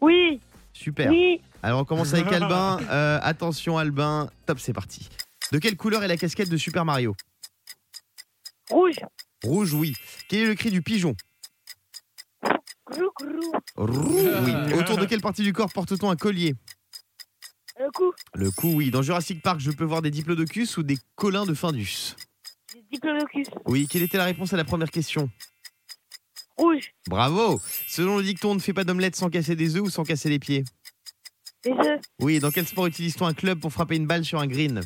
Oui. 0.00 0.40
Super. 0.72 1.10
Oui. 1.10 1.40
Alors, 1.64 1.80
on 1.80 1.84
commence 1.86 2.12
avec 2.12 2.30
Albin. 2.30 2.78
Euh, 2.90 3.18
attention, 3.22 3.78
Albin. 3.78 4.28
Top, 4.44 4.58
c'est 4.60 4.74
parti. 4.74 5.08
De 5.50 5.58
quelle 5.58 5.76
couleur 5.76 6.04
est 6.04 6.08
la 6.08 6.18
casquette 6.18 6.50
de 6.50 6.58
Super 6.58 6.84
Mario 6.84 7.16
Rouge. 8.68 8.96
Rouge, 9.42 9.72
oui. 9.72 9.94
Quel 10.28 10.40
est 10.40 10.46
le 10.46 10.54
cri 10.54 10.70
du 10.70 10.82
pigeon 10.82 11.16
Grou, 12.90 13.08
grou. 13.18 13.52
Roux, 13.76 14.18
oui. 14.44 14.74
Autour 14.74 14.98
de 14.98 15.06
quelle 15.06 15.22
partie 15.22 15.42
du 15.42 15.54
corps 15.54 15.72
porte-t-on 15.72 16.10
un 16.10 16.16
collier 16.16 16.54
Le 17.80 17.90
coup. 17.90 18.12
Le 18.34 18.50
cou, 18.50 18.74
oui. 18.74 18.90
Dans 18.90 19.00
Jurassic 19.00 19.40
Park, 19.40 19.60
je 19.60 19.70
peux 19.70 19.84
voir 19.84 20.02
des 20.02 20.10
diplodocus 20.10 20.76
ou 20.76 20.82
des 20.82 20.98
colins 21.14 21.46
de 21.46 21.54
Findus 21.54 22.14
Des 22.74 22.84
diplodocus. 22.92 23.46
Oui. 23.64 23.88
Quelle 23.88 24.02
était 24.02 24.18
la 24.18 24.24
réponse 24.24 24.52
à 24.52 24.58
la 24.58 24.64
première 24.64 24.90
question 24.90 25.30
Rouge. 26.58 26.92
Bravo 27.08 27.60
Selon 27.88 28.18
le 28.18 28.22
dicton, 28.22 28.50
on 28.50 28.54
ne 28.56 28.60
fait 28.60 28.74
pas 28.74 28.84
d'omelette 28.84 29.16
sans 29.16 29.30
casser 29.30 29.56
des 29.56 29.76
œufs 29.76 29.82
ou 29.82 29.90
sans 29.90 30.04
casser 30.04 30.28
les 30.28 30.38
pieds 30.38 30.64
Oui. 32.20 32.38
Dans 32.40 32.50
quel 32.50 32.66
sport 32.66 32.86
utilise-t-on 32.86 33.26
un 33.26 33.34
club 33.34 33.58
pour 33.60 33.72
frapper 33.72 33.96
une 33.96 34.06
balle 34.06 34.24
sur 34.24 34.40
un 34.40 34.46
green 34.46 34.80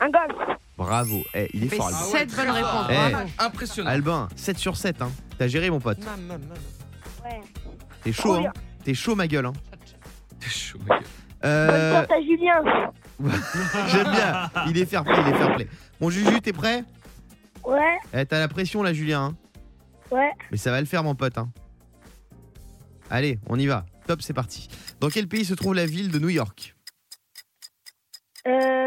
Un 0.00 0.10
golf. 0.10 0.36
Bravo. 0.76 1.24
Eh, 1.34 1.48
il 1.54 1.64
est 1.64 1.68
fait 1.68 1.76
fort, 1.76 1.86
Albin. 1.88 1.98
Ah 2.02 2.06
ouais, 2.12 2.18
Sept 2.18 2.28
très 2.30 2.46
bonnes 2.46 2.54
fort. 2.56 2.86
réponses. 2.86 3.30
Eh. 3.38 3.42
Impressionnant. 3.42 3.90
Albin, 3.90 4.28
7 4.36 4.58
sur 4.58 4.76
7. 4.76 5.02
Hein. 5.02 5.10
T'as 5.38 5.46
géré, 5.46 5.70
mon 5.70 5.80
pote. 5.80 5.98
Ouais. 7.24 7.40
T'es 8.02 8.12
chaud, 8.12 8.34
Trop 8.36 8.46
hein. 8.46 8.52
T'es 8.84 8.94
chaud, 8.94 9.14
ma 9.14 9.26
gueule. 9.28 9.46
Hein. 9.46 9.52
C'est 10.40 10.50
chaud, 10.50 10.78
ma 10.86 10.96
gueule. 10.96 11.04
Bonne 11.42 11.50
Euh, 11.50 12.02
chance 12.02 12.10
à 12.10 12.20
Julien. 12.22 12.62
J'aime 13.88 14.10
bien. 14.10 14.50
Il 14.68 14.78
est 14.78 14.86
fair 14.86 15.04
play, 15.04 15.14
il 15.20 15.28
est 15.32 15.38
fair 15.38 15.54
play. 15.54 15.68
Mon 16.00 16.10
Juju, 16.10 16.40
t'es 16.40 16.52
prêt? 16.52 16.84
Ouais. 17.64 17.98
Eh, 18.12 18.26
T'as 18.26 18.40
la 18.40 18.48
pression, 18.48 18.82
là, 18.82 18.92
Julien. 18.92 19.26
hein. 19.26 19.36
Ouais. 20.10 20.30
Mais 20.50 20.56
ça 20.58 20.70
va 20.70 20.80
le 20.80 20.86
faire, 20.86 21.02
mon 21.04 21.14
pote. 21.14 21.38
hein. 21.38 21.48
Allez, 23.10 23.38
on 23.48 23.58
y 23.58 23.66
va. 23.66 23.84
Top, 24.06 24.22
c'est 24.22 24.34
parti. 24.34 24.68
Dans 25.00 25.08
quel 25.08 25.28
pays 25.28 25.44
se 25.44 25.54
trouve 25.54 25.74
la 25.74 25.86
ville 25.86 26.10
de 26.10 26.18
New 26.18 26.28
York? 26.28 26.74
Euh. 28.46 28.86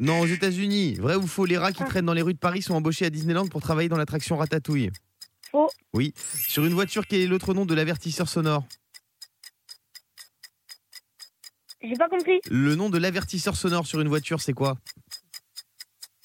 Non, 0.00 0.20
aux 0.20 0.26
États-Unis. 0.26 0.94
Vrai 0.94 1.16
ou 1.16 1.26
faux 1.26 1.44
Les 1.44 1.56
rats 1.58 1.72
qui 1.72 1.82
Ah. 1.82 1.86
traînent 1.86 2.06
dans 2.06 2.14
les 2.14 2.22
rues 2.22 2.34
de 2.34 2.38
Paris 2.38 2.62
sont 2.62 2.74
embauchés 2.74 3.04
à 3.06 3.10
Disneyland 3.10 3.46
pour 3.48 3.60
travailler 3.60 3.88
dans 3.88 3.96
l'attraction 3.96 4.36
Ratatouille? 4.36 4.90
Faux. 5.50 5.70
Oui. 5.92 6.14
Sur 6.48 6.64
une 6.64 6.72
voiture, 6.74 7.06
quel 7.06 7.20
est 7.20 7.26
l'autre 7.26 7.52
nom 7.54 7.66
de 7.66 7.74
l'avertisseur 7.74 8.28
sonore? 8.28 8.64
J'ai 11.82 11.94
pas 11.94 12.08
compris. 12.08 12.40
Le 12.50 12.74
nom 12.76 12.90
de 12.90 12.98
l'avertisseur 12.98 13.56
sonore 13.56 13.86
sur 13.86 14.00
une 14.00 14.08
voiture, 14.08 14.40
c'est 14.40 14.52
quoi? 14.52 14.78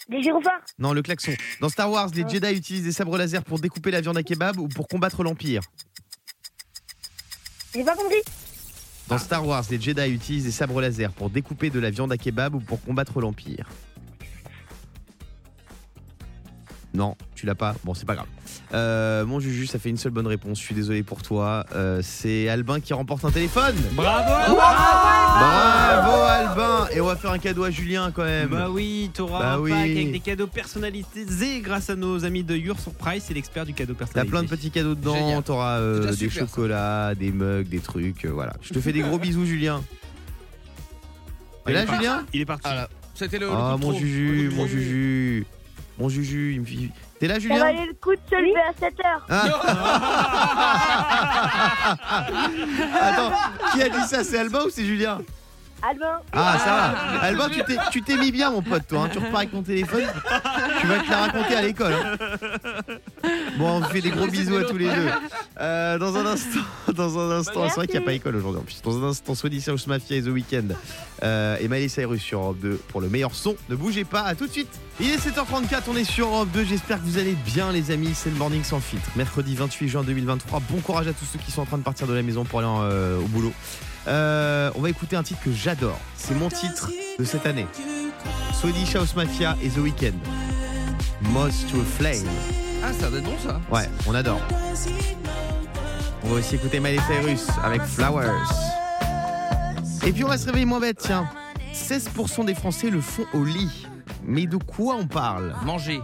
Des 0.08 0.22
gyrophares. 0.22 0.62
Non, 0.77 0.94
le 0.94 1.01
klaxon. 1.01 1.34
Dans 1.60 1.67
Star 1.70 1.91
Wars, 1.91 2.10
les 2.13 2.24
Ah. 2.24 2.27
Jedi 2.27 2.53
utilisent 2.53 2.84
des 2.84 2.91
sabres 2.91 3.17
laser 3.17 3.44
pour 3.44 3.60
découper 3.60 3.91
la 3.91 4.00
viande 4.01 4.17
à 4.17 4.24
kebab 4.24 4.58
ou 4.60 4.67
pour 4.70 4.88
combattre 4.88 5.24
l'Empire 5.24 5.62
Dans 9.08 9.18
Star 9.18 9.46
Wars, 9.46 9.64
les 9.70 9.80
Jedi 9.80 10.10
utilisent 10.10 10.46
des 10.46 10.52
sabres 10.52 10.82
laser 10.82 11.12
pour 11.12 11.30
découper 11.30 11.70
de 11.70 11.80
la 11.80 11.90
viande 11.90 12.12
à 12.12 12.18
kebab 12.18 12.56
ou 12.56 12.60
pour 12.60 12.82
combattre 12.84 13.22
l'Empire. 13.22 13.68
Non, 16.94 17.16
tu 17.36 17.46
l'as 17.46 17.56
pas. 17.56 17.76
Bon, 17.84 17.94
c'est 17.94 18.06
pas 18.06 18.16
grave. 18.16 18.28
Euh, 18.74 19.26
mon 19.26 19.40
Juju, 19.40 19.66
ça 19.68 19.80
fait 19.80 19.90
une 19.90 19.98
seule 19.98 20.12
bonne 20.12 20.28
réponse. 20.28 20.60
Je 20.60 20.64
suis 20.64 20.76
désolé 20.76 21.04
pour 21.04 21.22
toi. 21.22 21.66
Euh, 21.74 22.02
c'est 22.04 22.50
Albin 22.50 22.80
qui 22.80 22.94
remporte 22.94 23.24
un 23.26 23.32
téléphone. 23.32 23.76
Bravo 23.94 24.56
Bravo 24.56 26.22
Albin 26.24 26.88
Et 26.94 27.02
on 27.02 27.06
va 27.06 27.16
faire 27.16 27.32
un 27.32 27.38
cadeau 27.40 27.64
à 27.64 27.72
Julien 27.72 28.12
quand 28.14 28.24
même. 28.24 28.50
Bah 28.50 28.70
oui, 28.70 29.10
t'auras 29.14 29.40
Bah 29.40 29.54
un 29.54 29.60
oui. 29.60 29.72
pack 29.72 29.80
avec 29.82 30.12
des 30.12 30.20
cadeaux 30.20 30.48
personnalisés 30.48 31.62
grâce 31.62 31.90
à 31.90 31.96
nos 31.96 32.26
amis 32.26 32.44
de 32.44 32.56
Your 32.56 32.80
Surprise, 32.80 33.24
c'est 33.28 33.34
l'expert 33.34 33.66
du 33.66 33.74
cadeau 33.74 33.94
T'as 33.94 34.00
personnalisé. 34.00 34.32
plein 34.32 34.44
de 34.44 34.48
petits 34.50 34.72
cadeaux 34.72 34.96
dedans, 34.96 35.42
t'auras 35.42 35.78
euh, 35.80 36.10
des 36.12 36.16
super, 36.16 36.34
ça. 36.34 36.40
chocolats, 36.42 37.16
des 37.16 37.32
mugs, 37.32 37.68
des 37.68 37.80
trucs, 37.80 38.26
euh, 38.26 38.30
voilà. 38.30 38.54
Je 38.62 38.74
te 38.74 38.80
fais 38.80 38.92
des 38.92 39.02
gros 39.02 39.18
bisous 39.18 39.46
Julien. 39.46 39.82
Et 41.68 41.72
il 41.72 41.74
là 41.74 41.84
est 41.84 41.86
parti. 41.86 42.04
Julien 42.04 42.26
Il 42.34 42.42
est 42.42 42.46
parti. 42.46 42.64
Ah 42.66 42.76
là, 42.76 42.90
c'était 43.14 43.40
le. 43.40 43.50
Ah 43.52 43.76
mon 43.80 43.90
trop. 43.92 44.00
Juju, 44.00 44.52
mon. 44.56 44.68
Juju. 44.68 45.46
Mon 46.00 46.10
Juju, 46.10 46.54
il 46.54 46.62
me 46.62 46.66
fait... 46.66 46.89
T'es 47.20 47.27
là 47.27 47.34
Ça 47.36 47.39
Julien 47.39 47.60
valait 47.60 47.86
le 47.88 47.94
coup 47.94 48.12
de 48.13 48.20
se 48.30 48.36
lever 48.36 48.62
à 48.62 48.72
7 48.80 48.94
heures. 49.04 49.25
Ah. 49.30 49.46
Attends, 53.01 53.32
qui 53.74 53.82
a 53.82 53.89
dit 53.89 54.01
ça 54.08 54.24
C'est 54.24 54.38
Albin 54.38 54.60
ou 54.66 54.70
c'est 54.70 54.86
Julien 54.86 55.20
Albin. 55.88 56.20
Ah 56.34 56.56
ça 56.58 56.66
va 56.66 57.22
Albin 57.22 57.50
tu 57.50 57.63
t'es, 57.63 57.77
tu 57.92 58.01
t'es 58.01 58.18
mis 58.18 58.32
bien 58.32 58.50
mon 58.50 58.62
pote 58.63 58.88
toi, 58.88 59.01
hein. 59.04 59.10
tu 59.12 59.20
repars 59.20 59.38
avec 59.38 59.51
ton 59.51 59.62
téléphone, 59.62 60.06
tu 60.82 60.88
vas 60.88 61.00
te 61.00 61.10
la 61.10 61.18
raconter 61.18 61.56
à 61.56 61.62
l'école. 61.62 61.94
hein. 61.94 62.16
Bon, 63.58 63.78
on 63.78 63.80
vous 63.80 63.90
fait 63.90 64.02
des 64.02 64.12
gros 64.12 64.28
bisous 64.32 64.56
à 64.56 64.64
tous 64.64 64.78
les 64.78 64.86
deux. 64.86 65.10
Euh, 65.60 65.98
dans 65.98 66.16
un 66.16 66.26
instant, 66.26 66.60
dans 66.94 67.18
un 67.18 67.40
instant, 67.40 67.68
c'est 67.70 67.76
vrai 67.76 67.88
qu'il 67.88 67.98
n'y 67.98 68.04
a 68.04 68.06
pas 68.06 68.14
école 68.14 68.36
aujourd'hui 68.36 68.62
en 68.62 68.64
plus. 68.64 68.82
Dans 68.84 69.04
un 69.04 69.10
instant, 69.10 69.34
Swedish 69.34 69.68
House 69.68 69.88
Mafia 69.88 70.18
et 70.18 70.22
The 70.22 70.28
Weeknd 70.28 70.76
euh, 71.24 71.58
et 71.60 71.68
Miley 71.68 71.88
Cyrus 71.88 72.22
sur 72.22 72.40
Europe 72.40 72.60
2 72.60 72.80
pour 72.88 73.02
le 73.02 73.10
meilleur 73.10 73.34
son. 73.34 73.56
Ne 73.70 73.76
bougez 73.76 74.04
pas, 74.04 74.22
à 74.22 74.36
tout 74.36 74.46
de 74.46 74.52
suite. 74.52 74.70
Il 75.00 75.10
est 75.10 75.18
7h34, 75.18 75.84
on 75.90 75.96
est 75.96 76.04
sur 76.04 76.28
Europe 76.28 76.50
2. 76.54 76.66
J'espère 76.66 76.98
que 77.00 77.06
vous 77.06 77.18
allez 77.18 77.36
bien, 77.46 77.72
les 77.72 77.90
amis. 77.92 78.12
C'est 78.14 78.30
le 78.30 78.36
morning 78.36 78.64
sans 78.64 78.80
filtre. 78.80 79.10
Mercredi 79.16 79.56
28 79.56 79.88
juin 79.88 80.04
2023. 80.04 80.62
Bon 80.70 80.80
courage 80.82 81.08
à 81.08 81.14
tous 81.14 81.26
ceux 81.26 81.40
qui 81.40 81.52
sont 81.52 81.62
en 81.62 81.66
train 81.66 81.78
de 81.80 81.84
partir 81.84 82.06
de 82.06 82.14
la 82.14 82.22
maison 82.22 82.46
pour 82.46 82.60
aller 82.60 82.68
en, 82.68 82.84
euh, 82.84 83.20
au 83.20 83.28
boulot. 83.28 83.54
On 84.06 84.82
va 84.82 84.90
écouter 84.90 85.16
un 85.16 85.24
titre 85.24 85.42
que 85.44 85.52
j'adore. 85.52 86.00
C'est 86.16 86.36
mon 86.36 86.50
titre 86.50 86.92
de 87.18 87.24
cette 87.24 87.46
année. 87.46 87.68
Swedish 88.54 88.96
House 88.96 89.16
Mafia 89.16 89.58
et 89.64 89.70
The 89.70 89.78
Weeknd. 89.78 90.14
Most 91.34 91.72
to 91.72 91.82
a 91.82 91.84
Flame. 91.84 92.28
Ah, 92.84 92.94
ça 92.94 93.10
doit 93.10 93.20
être 93.20 93.26
bon 93.26 93.38
ça. 93.44 93.60
Ouais, 93.72 93.90
on 94.08 94.16
adore. 94.16 94.42
On 96.24 96.30
va 96.30 96.36
aussi 96.40 96.56
écouter 96.56 96.80
Miley 96.80 97.00
Cyrus 97.08 97.48
avec 97.64 97.82
Flowers. 97.84 98.28
Et 100.06 100.12
puis 100.12 100.24
on 100.24 100.28
va 100.28 100.38
se 100.38 100.46
réveiller 100.46 100.66
moins 100.66 100.80
bête, 100.80 100.98
tiens. 101.00 101.28
16% 101.74 102.46
des 102.46 102.56
Français 102.56 102.90
le 102.90 103.02
font 103.02 103.26
au 103.34 103.44
lit. 103.44 103.88
Mais 104.24 104.46
de 104.46 104.58
quoi 104.58 104.96
on 104.96 105.08
parle? 105.08 105.54
Manger. 105.66 106.02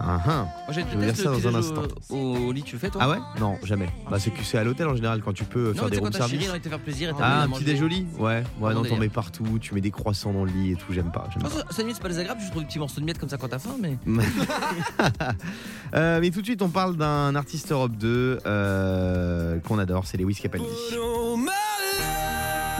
Ah, 0.00 0.20
ah. 0.26 0.30
Moi 0.30 0.46
j'ai 0.70 0.84
Je 0.92 0.98
vais 0.98 1.06
dire 1.12 1.16
ça 1.16 1.30
dans 1.30 1.48
un 1.48 1.54
instant. 1.54 1.82
Au, 2.10 2.16
au 2.16 2.52
lit, 2.52 2.62
tu 2.62 2.74
le 2.74 2.78
fais 2.80 2.90
toi 2.90 3.00
Ah 3.04 3.08
ouais? 3.08 3.18
Non, 3.38 3.56
jamais. 3.62 3.88
Bah 4.10 4.18
c'est 4.18 4.30
que 4.30 4.42
c'est 4.42 4.58
à 4.58 4.64
l'hôtel 4.64 4.88
en 4.88 4.96
général 4.96 5.22
quand 5.22 5.32
tu 5.32 5.44
peux 5.44 5.68
Non, 5.68 5.74
faire 5.74 5.90
des 5.90 5.98
room 5.98 6.12
service. 6.12 6.40
faire 6.44 6.78
plaisir 6.80 7.10
et 7.10 7.12
Ah, 7.20 7.42
un 7.42 7.48
petit 7.48 7.64
déjoli 7.64 8.06
Ouais, 8.18 8.42
ouais, 8.60 8.74
non, 8.74 8.82
t'en 8.84 8.96
mets 8.96 9.08
partout, 9.08 9.58
tu 9.60 9.74
mets 9.74 9.80
des 9.80 9.90
croissants 9.92 10.32
dans 10.32 10.44
le 10.44 10.50
lit 10.50 10.72
et 10.72 10.76
tout, 10.76 10.92
j'aime 10.92 11.12
pas. 11.12 11.28
j'aime 11.32 11.42
Ah, 11.46 11.48
pas. 11.48 11.72
ça, 11.72 11.82
c'est 11.86 12.02
pas 12.02 12.08
désagréable, 12.08 12.40
je 12.44 12.50
trouve 12.50 12.62
des 12.62 12.68
petits 12.68 12.78
morceaux 12.78 13.00
de 13.00 13.06
miettes 13.06 13.18
comme 13.18 13.28
ça 13.28 13.36
quand 13.36 13.48
t'as 13.48 13.58
faim, 13.58 13.76
mais. 13.80 13.96
Euh, 15.94 16.18
mais 16.20 16.30
tout 16.30 16.40
de 16.40 16.44
suite, 16.46 16.60
on 16.60 16.70
parle 16.70 16.96
d'un 16.96 17.36
artiste 17.36 17.70
Europe 17.70 17.92
2 17.92 18.40
euh, 18.46 19.60
qu'on 19.60 19.78
adore, 19.78 20.06
c'est 20.06 20.16
Lewis 20.16 20.34
Capaldi. 20.34 20.66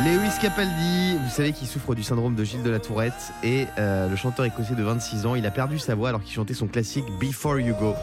Lewis 0.00 0.40
Capaldi, 0.42 1.16
vous 1.22 1.30
savez 1.30 1.52
qu'il 1.52 1.68
souffre 1.68 1.94
du 1.94 2.02
syndrome 2.02 2.34
de 2.34 2.42
Gilles 2.42 2.64
de 2.64 2.70
la 2.70 2.80
Tourette 2.80 3.32
et 3.44 3.66
euh, 3.78 4.08
le 4.08 4.16
chanteur 4.16 4.44
écossais 4.44 4.74
de 4.74 4.82
26 4.82 5.24
ans, 5.24 5.36
il 5.36 5.46
a 5.46 5.52
perdu 5.52 5.78
sa 5.78 5.94
voix 5.94 6.08
alors 6.08 6.20
qu'il 6.20 6.34
chantait 6.34 6.52
son 6.52 6.66
classique 6.66 7.04
Before 7.20 7.60
You 7.60 7.76
Go. 7.78 7.94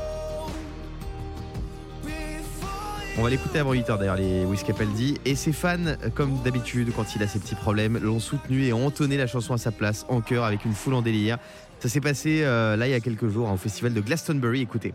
On 3.18 3.24
va 3.24 3.30
l'écouter 3.30 3.60
avant 3.60 3.74
8h 3.74 4.00
d'ailleurs, 4.00 4.16
les 4.16 4.46
Lewis 4.46 4.64
Capaldi. 4.66 5.20
Et 5.26 5.36
ses 5.36 5.52
fans, 5.52 5.86
euh, 5.86 6.10
comme 6.16 6.42
d'habitude, 6.46 6.94
quand 6.96 7.14
il 7.14 7.24
a 7.24 7.28
ses 7.28 7.40
petits 7.40 7.56
problèmes, 7.56 8.00
l'ont 8.02 8.22
soutenu 8.22 8.64
et 8.64 8.72
ont 8.72 8.86
entonné 8.86 9.18
la 9.18 9.28
chanson 9.28 9.54
à 9.54 9.58
sa 9.58 9.72
place, 9.72 10.06
en 10.08 10.22
chœur, 10.22 10.46
avec 10.46 10.64
une 10.64 10.74
foule 10.74 10.94
en 10.94 11.02
délire. 11.02 11.40
Ça 11.82 11.90
s'est 11.90 12.00
passé 12.00 12.42
euh, 12.44 12.78
là 12.78 12.88
il 12.88 12.92
y 12.92 12.96
a 12.96 13.02
quelques 13.02 13.28
jours 13.28 13.50
hein, 13.50 13.54
au 13.54 13.58
festival 13.58 13.94
de 13.94 14.00
Glastonbury. 14.00 14.62
Écoutez. 14.62 14.94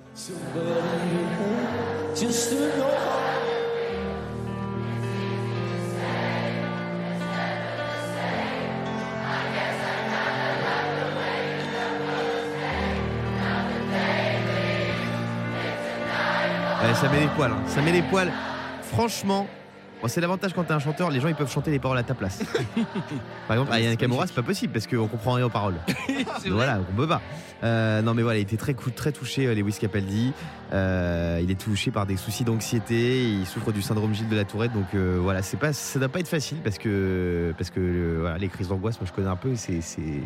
Ça 16.97 17.11
met 17.11 17.21
les 17.21 17.29
poils, 17.29 17.51
hein. 17.53 17.63
ça 17.67 17.83
met 17.83 17.93
les 17.93 18.03
poils. 18.03 18.33
Franchement, 18.81 19.47
bon, 20.01 20.09
c'est 20.09 20.21
l'avantage 20.23 20.55
quand 20.55 20.65
t'es 20.65 20.73
un 20.73 20.79
chanteur, 20.79 21.11
les 21.11 21.21
gens 21.21 21.29
ils 21.29 21.35
peuvent 21.35 21.51
chanter 21.51 21.71
les 21.71 21.79
paroles 21.79 21.99
à 21.99 22.03
ta 22.03 22.15
place. 22.15 22.43
Par 23.47 23.57
exemple, 23.57 23.73
à 23.73 23.81
Yann 23.81 23.97
Kamura, 23.99 24.27
c'est 24.27 24.35
pas 24.35 24.43
possible 24.43 24.73
parce 24.73 24.87
qu'on 24.87 25.07
comprend 25.07 25.33
rien 25.33 25.45
aux 25.45 25.51
paroles. 25.51 25.77
Voilà, 26.51 26.79
on 26.91 26.97
peut 26.97 27.07
pas. 27.07 27.21
Euh, 27.65 28.03
non 28.03 28.15
mais 28.15 28.23
voilà, 28.23 28.39
il 28.39 28.43
était 28.43 28.57
très, 28.57 28.75
très 28.75 29.13
touché, 29.13 29.47
euh, 29.47 29.55
Lewis 29.55 29.77
Capaldi. 29.79 30.33
Euh, 30.73 31.41
il 31.43 31.51
est 31.51 31.61
touché 31.61 31.91
par 31.91 32.07
des 32.07 32.17
soucis 32.17 32.45
d'anxiété, 32.45 33.29
il 33.29 33.47
souffre 33.47 33.73
du 33.73 33.83
syndrome 33.83 34.15
Gilles 34.15 34.29
de 34.29 34.37
la 34.37 34.45
Tourette, 34.45 34.73
donc 34.73 34.87
euh, 34.95 35.19
voilà, 35.21 35.43
c'est 35.43 35.57
pas, 35.57 35.73
ça 35.73 35.99
doit 35.99 36.09
pas 36.09 36.21
être 36.21 36.29
facile 36.29 36.59
parce 36.63 36.79
que, 36.79 37.53
parce 37.59 37.71
que 37.71 38.19
voilà, 38.21 38.39
les 38.39 38.49
crises 38.49 38.69
d'angoisse, 38.69 39.01
moi 39.01 39.09
je 39.09 39.13
connais 39.13 39.29
un 39.29 39.37
peu, 39.37 39.53
et 39.53 39.57
c'est, 39.57 39.81
c'est, 39.81 40.23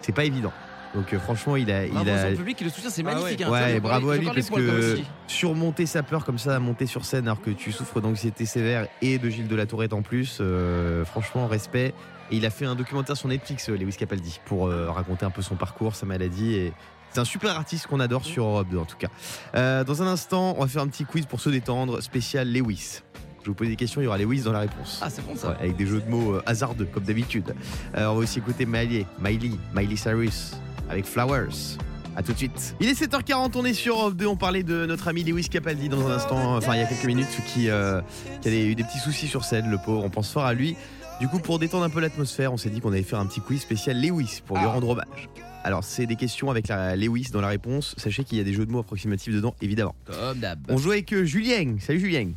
c'est 0.00 0.14
pas 0.14 0.24
évident. 0.24 0.52
Donc 0.94 1.12
euh, 1.12 1.18
franchement, 1.18 1.56
il 1.56 1.70
a, 1.70 1.86
il 1.86 1.96
a, 2.08 2.30
son 2.30 2.36
public 2.36 2.56
qui 2.56 2.64
le 2.64 2.70
soutient, 2.70 2.90
c'est 2.90 3.02
magnifique. 3.02 3.42
hein. 3.42 3.50
Ouais, 3.50 3.72
j'ai 3.74 3.80
bravo 3.80 4.10
à 4.10 4.16
lui 4.16 4.26
parce 4.26 4.50
que 4.50 4.98
surmonter 5.28 5.86
sa 5.86 6.02
peur 6.02 6.24
comme 6.24 6.38
ça, 6.38 6.58
monter 6.58 6.86
sur 6.86 7.04
scène 7.04 7.26
alors 7.26 7.40
que 7.40 7.50
tu 7.50 7.70
souffres 7.72 8.00
d'anxiété 8.00 8.44
sévère 8.46 8.88
et 9.00 9.18
de 9.18 9.30
Gilles 9.30 9.48
de 9.48 9.56
la 9.56 9.66
Tourette 9.66 9.92
en 9.92 10.02
plus, 10.02 10.38
euh, 10.40 11.04
franchement, 11.04 11.46
respect. 11.46 11.94
Et 12.32 12.36
il 12.36 12.46
a 12.46 12.50
fait 12.50 12.64
un 12.64 12.74
documentaire 12.74 13.16
sur 13.16 13.28
Netflix, 13.28 13.68
euh, 13.68 13.76
Lewis 13.76 13.96
Capaldi, 13.96 14.40
pour 14.46 14.66
euh, 14.68 14.90
raconter 14.90 15.24
un 15.26 15.30
peu 15.30 15.42
son 15.42 15.56
parcours, 15.56 15.94
sa 15.96 16.06
maladie. 16.06 16.54
Et 16.54 16.72
c'est 17.12 17.20
un 17.20 17.24
super 17.24 17.56
artiste 17.56 17.86
qu'on 17.88 17.98
adore 18.00 18.24
sur 18.24 18.44
Europe 18.44 18.68
2 18.70 18.78
en 18.78 18.84
tout 18.84 18.96
cas. 18.96 19.08
Euh, 19.56 19.84
dans 19.84 20.02
un 20.02 20.06
instant, 20.06 20.54
on 20.58 20.62
va 20.62 20.68
faire 20.68 20.82
un 20.82 20.88
petit 20.88 21.04
quiz 21.04 21.26
pour 21.26 21.40
se 21.40 21.50
détendre, 21.50 22.00
spécial 22.02 22.52
Lewis. 22.52 23.00
Je 23.42 23.48
vous 23.48 23.54
pose 23.54 23.68
des 23.68 23.76
questions, 23.76 24.00
il 24.02 24.04
y 24.04 24.06
aura 24.06 24.18
Lewis 24.18 24.42
dans 24.42 24.52
la 24.52 24.60
réponse. 24.60 25.00
Ah, 25.02 25.08
c'est 25.08 25.24
bon 25.24 25.34
ça. 25.34 25.48
Ouais, 25.50 25.56
avec 25.60 25.76
des 25.76 25.86
jeux 25.86 26.00
de 26.02 26.10
mots 26.10 26.34
euh, 26.34 26.42
hasardeux 26.46 26.84
comme 26.84 27.04
d'habitude. 27.04 27.54
Euh, 27.96 28.06
on 28.08 28.14
va 28.14 28.20
aussi 28.20 28.38
écouter 28.38 28.66
Miley, 28.66 29.06
Miley, 29.18 29.52
Miley 29.74 29.96
Cyrus 29.96 30.52
avec 30.90 31.04
Flowers. 31.04 31.78
A 32.16 32.22
tout 32.22 32.32
de 32.32 32.38
suite. 32.38 32.74
Il 32.80 32.88
est 32.88 33.00
7h40, 33.00 33.52
on 33.54 33.64
est 33.64 33.72
sur 33.72 33.94
Europe 33.96 34.16
2. 34.16 34.26
On 34.26 34.36
parlait 34.36 34.64
de 34.64 34.84
notre 34.84 35.06
ami 35.08 35.22
Lewis 35.22 35.48
Capaldi 35.48 35.88
dans 35.88 36.06
un 36.08 36.12
instant, 36.12 36.56
enfin 36.56 36.74
il 36.74 36.80
y 36.80 36.82
a 36.82 36.86
quelques 36.86 37.04
minutes, 37.04 37.28
qui, 37.46 37.70
euh, 37.70 38.00
qui 38.42 38.48
a 38.48 38.52
eu 38.52 38.74
des 38.74 38.82
petits 38.82 38.98
soucis 38.98 39.28
sur 39.28 39.44
scène, 39.44 39.70
le 39.70 39.78
pauvre. 39.78 40.04
On 40.04 40.10
pense 40.10 40.32
fort 40.32 40.44
à 40.44 40.52
lui. 40.52 40.76
Du 41.20 41.28
coup, 41.28 41.38
pour 41.38 41.58
détendre 41.58 41.84
un 41.84 41.90
peu 41.90 42.00
l'atmosphère, 42.00 42.52
on 42.52 42.56
s'est 42.56 42.70
dit 42.70 42.80
qu'on 42.80 42.92
allait 42.92 43.02
faire 43.02 43.20
un 43.20 43.26
petit 43.26 43.40
quiz 43.40 43.60
spécial 43.60 44.00
Lewis 44.00 44.40
pour 44.44 44.58
lui 44.58 44.66
rendre 44.66 44.88
hommage. 44.88 45.28
Alors, 45.62 45.84
c'est 45.84 46.06
des 46.06 46.16
questions 46.16 46.50
avec 46.50 46.68
la 46.68 46.96
Lewis 46.96 47.28
dans 47.32 47.42
la 47.42 47.48
réponse. 47.48 47.94
Sachez 47.98 48.24
qu'il 48.24 48.38
y 48.38 48.40
a 48.40 48.44
des 48.44 48.54
jeux 48.54 48.64
de 48.66 48.72
mots 48.72 48.80
approximatifs 48.80 49.34
dedans, 49.34 49.54
évidemment. 49.60 49.94
Comme 50.06 50.38
d'hab. 50.38 50.58
On 50.70 50.78
joue 50.78 50.92
avec 50.92 51.12
euh, 51.12 51.24
Julien. 51.24 51.76
Salut 51.78 52.00
Julien. 52.00 52.30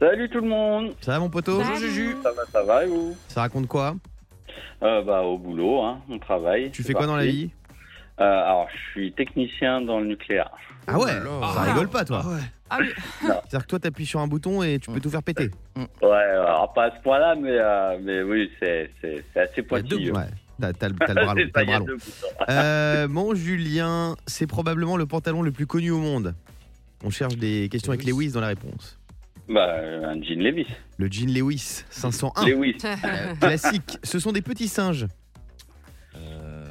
Salut 0.00 0.28
tout 0.28 0.40
le 0.40 0.48
monde, 0.48 0.92
Ça 1.00 1.12
va 1.12 1.20
mon 1.20 1.30
poteau? 1.30 1.62
Salut. 1.62 2.16
ça 2.22 2.32
va, 2.32 2.42
ça 2.52 2.62
va 2.64 2.84
et 2.84 2.88
vous? 2.88 3.16
Ça 3.28 3.42
raconte 3.42 3.68
quoi? 3.68 3.94
Euh, 4.82 5.02
Bah 5.02 5.22
au 5.22 5.38
boulot, 5.38 5.82
hein, 5.82 6.00
on 6.10 6.18
travaille. 6.18 6.70
Tu 6.72 6.82
fais 6.82 6.92
quoi 6.92 7.06
dans 7.06 7.16
la 7.16 7.24
vie? 7.26 7.50
Euh, 8.20 8.24
Alors 8.24 8.68
je 8.72 8.90
suis 8.92 9.12
technicien 9.12 9.80
dans 9.80 9.98
le 10.00 10.06
nucléaire. 10.06 10.50
Ah 10.86 10.98
ouais 10.98 11.14
là. 11.14 11.52
Ça 11.54 11.62
rigole 11.62 11.88
pas 11.88 12.04
toi 12.04 12.24
Ah 12.70 12.78
oui. 12.80 12.86
C'est-à-dire 13.20 13.62
que 13.62 13.66
toi 13.66 13.78
t'appuies 13.78 14.06
sur 14.06 14.20
un 14.20 14.26
bouton 14.28 14.62
et 14.62 14.78
tu 14.78 14.90
peux 14.90 15.00
tout 15.00 15.10
faire 15.10 15.22
péter. 15.22 15.50
Ouais, 15.76 16.10
alors 16.12 16.72
pas 16.72 16.84
à 16.84 16.96
ce 16.96 17.02
point-là, 17.02 17.34
mais, 17.34 17.50
euh, 17.52 17.98
mais 18.02 18.22
oui, 18.22 18.50
c'est 18.60 18.90
c'est- 19.00 19.24
c'est 19.32 19.40
assez 19.40 19.62
pointilleux. 19.62 20.12
Ouais, 20.12 20.26
t'as 20.60 20.72
t'as 20.72 20.88
le, 20.88 20.94
t'as 20.94 21.08
le 21.08 21.14
bras 21.14 21.34
long. 21.34 21.40
C'est 21.44 21.52
t'as 21.52 21.60
ça, 21.60 21.64
le 21.64 21.66
il 21.66 21.70
y 21.70 21.74
a 21.74 21.78
bras 21.78 21.78
long. 21.78 21.84
deux 21.86 21.96
boutons. 21.96 22.44
Euh, 22.50 23.08
mon 23.08 23.34
Julien, 23.34 24.14
c'est 24.26 24.46
probablement 24.46 24.96
le 24.96 25.06
pantalon 25.06 25.42
le 25.42 25.50
plus 25.52 25.66
connu 25.66 25.90
au 25.90 25.98
monde. 25.98 26.34
On 27.02 27.10
cherche 27.10 27.36
des 27.36 27.68
questions 27.70 27.92
avec 27.92 28.04
Lewis 28.06 28.30
dans 28.32 28.40
la 28.40 28.48
réponse. 28.48 28.98
Bah, 29.48 29.66
euh, 29.68 30.04
un 30.06 30.22
jean 30.22 30.40
Levis. 30.40 30.66
Le 30.98 31.06
jean 31.10 31.26
Lewis 31.34 31.84
501, 31.90 32.46
Lewis. 32.46 32.76
classique. 33.40 33.98
Ce 34.02 34.18
sont 34.18 34.32
des 34.32 34.40
petits 34.42 34.68
singes. 34.68 35.06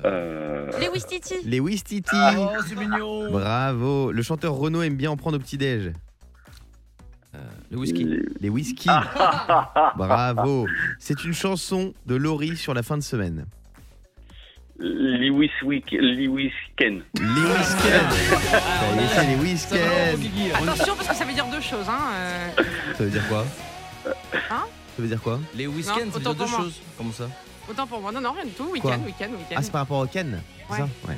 Euh, 0.05 0.69
Les 0.79 0.89
Wistiti. 0.89 1.35
Lewis 1.45 1.81
Titi. 1.81 2.15
Oh, 2.37 2.49
c'est 2.67 2.75
mignon. 2.77 3.31
Bravo. 3.31 4.11
Le 4.11 4.21
chanteur 4.21 4.53
Renaud 4.53 4.81
aime 4.81 4.95
bien 4.95 5.11
en 5.11 5.17
prendre 5.17 5.37
au 5.37 5.39
petit-déj. 5.39 5.93
Le 7.71 7.77
whisky. 7.79 8.07
Les 8.39 8.49
whisky. 8.49 8.87
Bravo. 9.97 10.67
C'est 10.99 11.23
une 11.23 11.33
chanson 11.33 11.93
de 12.05 12.15
Laurie 12.15 12.55
sur 12.55 12.73
la 12.75 12.83
fin 12.83 12.97
de 12.97 13.01
semaine. 13.03 13.45
Lewis 14.79 15.49
Week, 15.63 15.85
Lewis 15.91 16.51
Ken. 16.75 17.01
Les 17.15 17.23
Wisken. 17.23 18.09
Ça 18.11 18.95
y 18.95 19.03
est, 19.03 19.07
c'est 19.07 19.27
les 19.27 19.35
Wisken. 19.35 19.79
Attention 20.55 20.95
parce 20.95 21.07
que 21.07 21.15
ça 21.15 21.25
veut 21.25 21.33
dire 21.33 21.45
deux 21.47 21.61
choses. 21.61 21.87
Hein. 21.87 21.99
euh, 22.13 22.49
Ça 22.97 23.03
veut 23.03 23.09
dire 23.09 23.27
quoi? 23.27 23.45
Hein? 24.05 24.11
Ça 24.95 25.01
veut 25.01 25.07
dire 25.07 25.21
quoi? 25.21 25.39
Les 25.55 25.65
Non, 25.65 25.73
whiskens, 25.73 26.09
c'est 26.11 26.17
autant 26.17 26.33
deux 26.33 26.47
choses. 26.47 26.81
Comment 26.97 27.11
ça? 27.11 27.27
Autant 27.69 27.87
pour 27.87 28.01
moi. 28.01 28.11
Non, 28.11 28.21
non, 28.21 28.31
rien 28.33 28.45
du 28.45 28.51
tout. 28.51 28.65
Quoi 28.65 28.73
Week-end, 28.91 29.03
week-end, 29.05 29.31
week-end. 29.31 29.55
Ah, 29.55 29.61
c'est 29.61 29.71
par 29.71 29.81
rapport 29.81 29.99
au 29.99 30.07
Ken 30.07 30.41
c'est 30.67 30.73
Ouais. 30.73 30.79
ça 30.79 30.83
Ouais. 31.09 31.17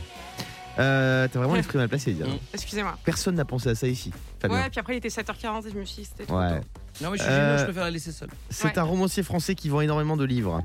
Euh, 0.78 1.28
T'as 1.32 1.40
vraiment 1.40 1.56
l'esprit 1.56 1.78
mal 1.78 1.88
placé, 1.88 2.12
dis 2.14 2.20
donc. 2.20 2.34
Mm. 2.34 2.38
Excusez-moi. 2.54 2.98
Personne 3.06 3.36
n'a 3.36 3.46
pensé 3.46 3.70
à 3.70 3.76
ça 3.76 3.88
ici. 3.88 4.12
Fabien. 4.42 4.58
Ouais, 4.64 4.70
puis 4.70 4.80
après 4.80 4.96
il 4.96 4.98
était 4.98 5.08
7h40 5.10 5.66
et 5.68 5.72
je 5.72 5.78
me 5.78 5.86
suis 5.86 6.02
dit 6.02 6.06
c'était 6.10 6.26
trop 6.26 6.38
Ouais. 6.38 6.60
tôt. 6.60 6.66
Non, 7.04 7.12
mais 7.12 7.18
je 7.18 7.24
suis 7.24 7.32
Euh, 7.32 7.46
Julien, 7.46 7.58
je 7.60 7.64
préfère 7.64 7.84
la 7.84 7.92
laisser 7.92 8.12
seule. 8.12 8.30
C'est 8.50 8.68
Ouais. 8.68 8.80
un 8.80 8.84
romancier 8.84 9.24
français 9.24 9.56
qui 9.56 9.70
vend 9.70 9.80
énormément 9.82 10.18
de 10.18 10.26
livres. 10.26 10.62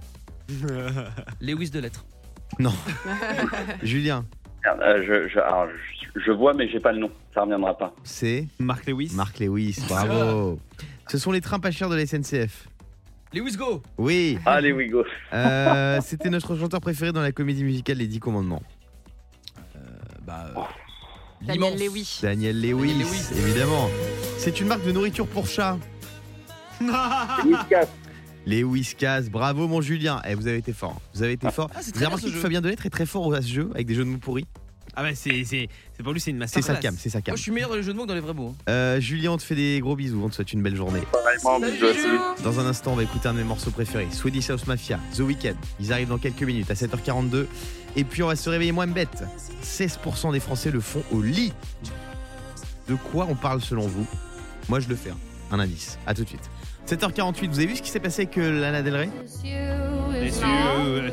Lewis 1.40 1.70
de 1.70 1.78
lettres. 1.80 2.04
Julien, 3.82 4.24
Merde, 4.64 4.80
euh, 4.82 5.02
je, 5.06 5.28
je, 5.32 5.38
alors, 5.38 5.66
je, 6.14 6.20
je 6.20 6.30
vois, 6.32 6.52
mais 6.54 6.68
j'ai 6.68 6.80
pas 6.80 6.92
le 6.92 6.98
nom. 6.98 7.10
Ça 7.32 7.42
reviendra 7.42 7.76
pas. 7.78 7.94
c'est 8.04 8.46
Mark 8.58 8.86
Lewis. 8.86 9.12
Marc 9.14 9.38
Lewis. 9.38 9.78
Bravo. 9.88 10.58
Ce 11.08 11.18
sont 11.18 11.32
les 11.32 11.40
trains 11.40 11.60
pas 11.60 11.70
chers 11.70 11.88
de 11.88 11.94
la 11.96 12.04
SNCF. 12.06 12.68
Lewis 13.32 13.56
Go 13.56 13.82
Oui. 13.98 14.38
Allez, 14.44 14.72
we 14.72 14.88
go. 14.90 15.04
Euh, 15.32 16.00
C'était 16.02 16.30
notre 16.30 16.56
chanteur 16.56 16.80
préféré 16.80 17.12
dans 17.12 17.20
la 17.22 17.32
comédie 17.32 17.62
musicale 17.64 17.98
Les 17.98 18.06
Dix 18.06 18.18
Commandements. 18.20 18.62
Bah. 20.26 20.50
Oh. 20.56 20.60
euh, 20.60 21.46
Daniel. 21.46 21.78
Lewis. 21.78 22.18
Daniel 22.22 22.60
Lewis, 22.60 22.88
Daniel 22.88 22.98
Lewis. 22.98 23.28
évidemment. 23.36 23.88
C'est 24.38 24.60
une 24.60 24.66
marque 24.68 24.84
de 24.84 24.92
nourriture 24.92 25.26
pour 25.26 25.46
chat. 25.46 25.78
Whiskas. 26.80 27.86
Les 28.46 28.64
Whiskas, 28.64 29.24
bravo 29.30 29.68
mon 29.68 29.80
Julien. 29.82 30.20
Eh, 30.26 30.34
vous 30.34 30.46
avez 30.48 30.56
été 30.58 30.72
fort. 30.72 30.98
Vous 31.14 31.22
avez 31.22 31.34
été 31.34 31.50
fort. 31.50 31.68
Ah, 31.74 31.78
c'est 31.82 31.86
Vous 31.88 31.92
très 31.92 32.06
avez 32.06 32.06
bien 32.06 32.08
remarqué 32.08 32.26
que 32.28 32.32
jeu. 32.32 32.40
Fabien 32.40 32.60
Delettre 32.62 32.86
est 32.86 32.90
très 32.90 33.04
fort 33.06 33.32
à 33.34 33.42
ce 33.42 33.48
jeu 33.48 33.70
avec 33.74 33.86
des 33.86 33.94
jeux 33.94 34.04
de 34.04 34.08
mots 34.08 34.18
pourris. 34.18 34.46
Ah 35.00 35.04
bah 35.04 35.14
c'est 35.14 35.44
c'est 35.44 35.68
c'est 35.96 36.02
pour 36.02 36.12
lui 36.12 36.20
c'est 36.20 36.30
une 36.30 36.36
C'est 36.46 36.60
masterclass. 36.60 36.74
sa 36.74 36.80
cam, 36.80 36.94
c'est 36.98 37.08
sa 37.08 37.22
cam. 37.22 37.32
Moi, 37.32 37.36
je 37.36 37.42
suis 37.42 37.52
meilleur 37.52 37.70
dans 37.70 37.76
les 37.76 37.82
jeux 37.82 37.92
de 37.92 37.96
mots 37.96 38.02
que 38.02 38.08
dans 38.08 38.14
les 38.14 38.20
vrais 38.20 38.34
mots. 38.34 38.54
hein. 38.58 38.64
Euh, 38.70 39.00
Julien, 39.00 39.30
on 39.32 39.36
te 39.38 39.42
fait 39.42 39.54
des 39.54 39.80
gros 39.80 39.96
bisous, 39.96 40.20
on 40.22 40.28
te 40.28 40.34
souhaite 40.34 40.52
une 40.52 40.62
belle 40.62 40.76
journée. 40.76 41.00
Dans 42.44 42.60
un 42.60 42.66
instant, 42.66 42.92
on 42.92 42.96
va 42.96 43.04
écouter 43.04 43.28
un 43.28 43.32
de 43.32 43.38
mes 43.38 43.44
morceaux 43.44 43.70
préférés, 43.70 44.08
Swedish 44.10 44.50
House 44.50 44.66
Mafia, 44.66 44.98
The 45.16 45.20
Weeknd. 45.20 45.54
Ils 45.80 45.92
arrivent 45.92 46.08
dans 46.08 46.18
quelques 46.18 46.42
minutes 46.42 46.70
à 46.70 46.74
7h42. 46.74 47.46
Et 47.96 48.04
puis 48.04 48.22
on 48.22 48.26
va 48.26 48.36
se 48.36 48.50
réveiller 48.50 48.72
moins 48.72 48.86
bête. 48.86 49.24
16% 49.64 50.32
des 50.32 50.40
Français 50.40 50.70
le 50.70 50.80
font 50.80 51.02
au 51.12 51.22
lit. 51.22 51.52
De 52.88 52.94
quoi 52.94 53.26
on 53.30 53.34
parle 53.36 53.62
selon 53.62 53.86
vous? 53.86 54.06
Moi 54.68 54.80
je 54.80 54.88
le 54.88 54.96
fais. 54.96 55.10
hein. 55.10 55.16
Un 55.50 55.60
indice. 55.60 55.98
À 56.06 56.12
tout 56.14 56.24
de 56.24 56.28
suite. 56.28 56.50
7h48, 56.86 57.48
vous 57.48 57.58
avez 57.58 57.66
vu 57.66 57.76
ce 57.76 57.82
qui 57.82 57.90
s'est 57.90 58.00
passé 58.00 58.22
avec 58.22 58.36
euh, 58.38 58.60
Lana 58.60 58.82
Del 58.82 58.96
Rey? 58.96 59.08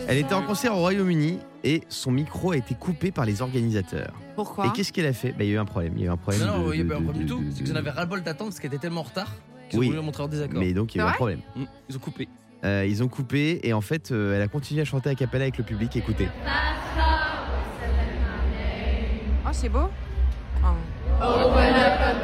Elle 0.09 0.17
était 0.17 0.33
en 0.33 0.41
concert 0.41 0.73
au 0.75 0.79
Royaume-Uni 0.79 1.39
et 1.63 1.81
son 1.89 2.11
micro 2.11 2.51
a 2.51 2.57
été 2.57 2.75
coupé 2.75 3.11
par 3.11 3.25
les 3.25 3.41
organisateurs. 3.41 4.13
Pourquoi 4.35 4.67
Et 4.67 4.69
qu'est-ce 4.71 4.91
qu'elle 4.93 5.05
a 5.05 5.13
fait? 5.13 5.29
Bah, 5.31 5.43
Il 5.43 5.47
y 5.47 5.51
a 5.51 5.55
eu 5.55 5.57
un 5.57 5.65
problème. 5.65 5.93
Il 5.95 6.01
y 6.01 6.05
a 6.05 6.07
eu 6.07 6.11
un 6.11 6.17
problème. 6.17 6.45
Non, 6.45 6.57
non, 6.59 6.67
de- 6.69 6.73
il 6.73 6.75
n'y 6.75 6.81
a 6.81 6.83
de- 6.83 6.89
pas 6.89 6.95
un 6.97 7.01
problème 7.01 7.23
de- 7.23 7.27
du 7.27 7.31
tout. 7.33 7.39
de- 7.43 7.51
C'est 7.51 7.63
que 7.63 7.69
j'en 7.69 7.75
avais 7.75 7.89
ras-le-bol 7.89 8.23
d'attendre 8.23 8.49
parce 8.51 8.59
qu'elle 8.59 8.71
était 8.73 8.81
tellement 8.81 9.01
en 9.01 9.05
retard 9.05 9.33
qu'ils 9.69 9.79
Oui. 9.79 9.87
ont 9.87 9.91
voulu 9.91 10.01
montrer 10.03 10.23
en 10.23 10.27
désaccord. 10.27 10.59
Mais 10.59 10.73
donc 10.73 10.93
il 10.95 10.99
y 10.99 11.01
a 11.01 11.05
eu 11.05 11.09
un 11.09 11.13
problème. 11.13 11.39
Mm, 11.55 11.63
Ils 11.89 11.95
ont 11.95 11.99
coupé. 11.99 12.27
Euh, 12.63 12.85
ils 12.87 13.03
ont 13.03 13.07
coupé 13.07 13.59
et 13.63 13.73
en 13.73 13.81
fait, 13.81 14.11
euh, 14.11 14.35
elle 14.35 14.41
a 14.41 14.47
continué 14.47 14.81
à 14.81 14.85
chanter 14.85 15.09
à 15.09 15.15
cappella 15.15 15.43
avec 15.43 15.57
le 15.57 15.63
public. 15.63 15.95
Écoutez. 15.95 16.27
Oh, 19.45 19.49
c'est 19.51 19.69
beau. 19.69 19.89
Oh. 20.63 20.67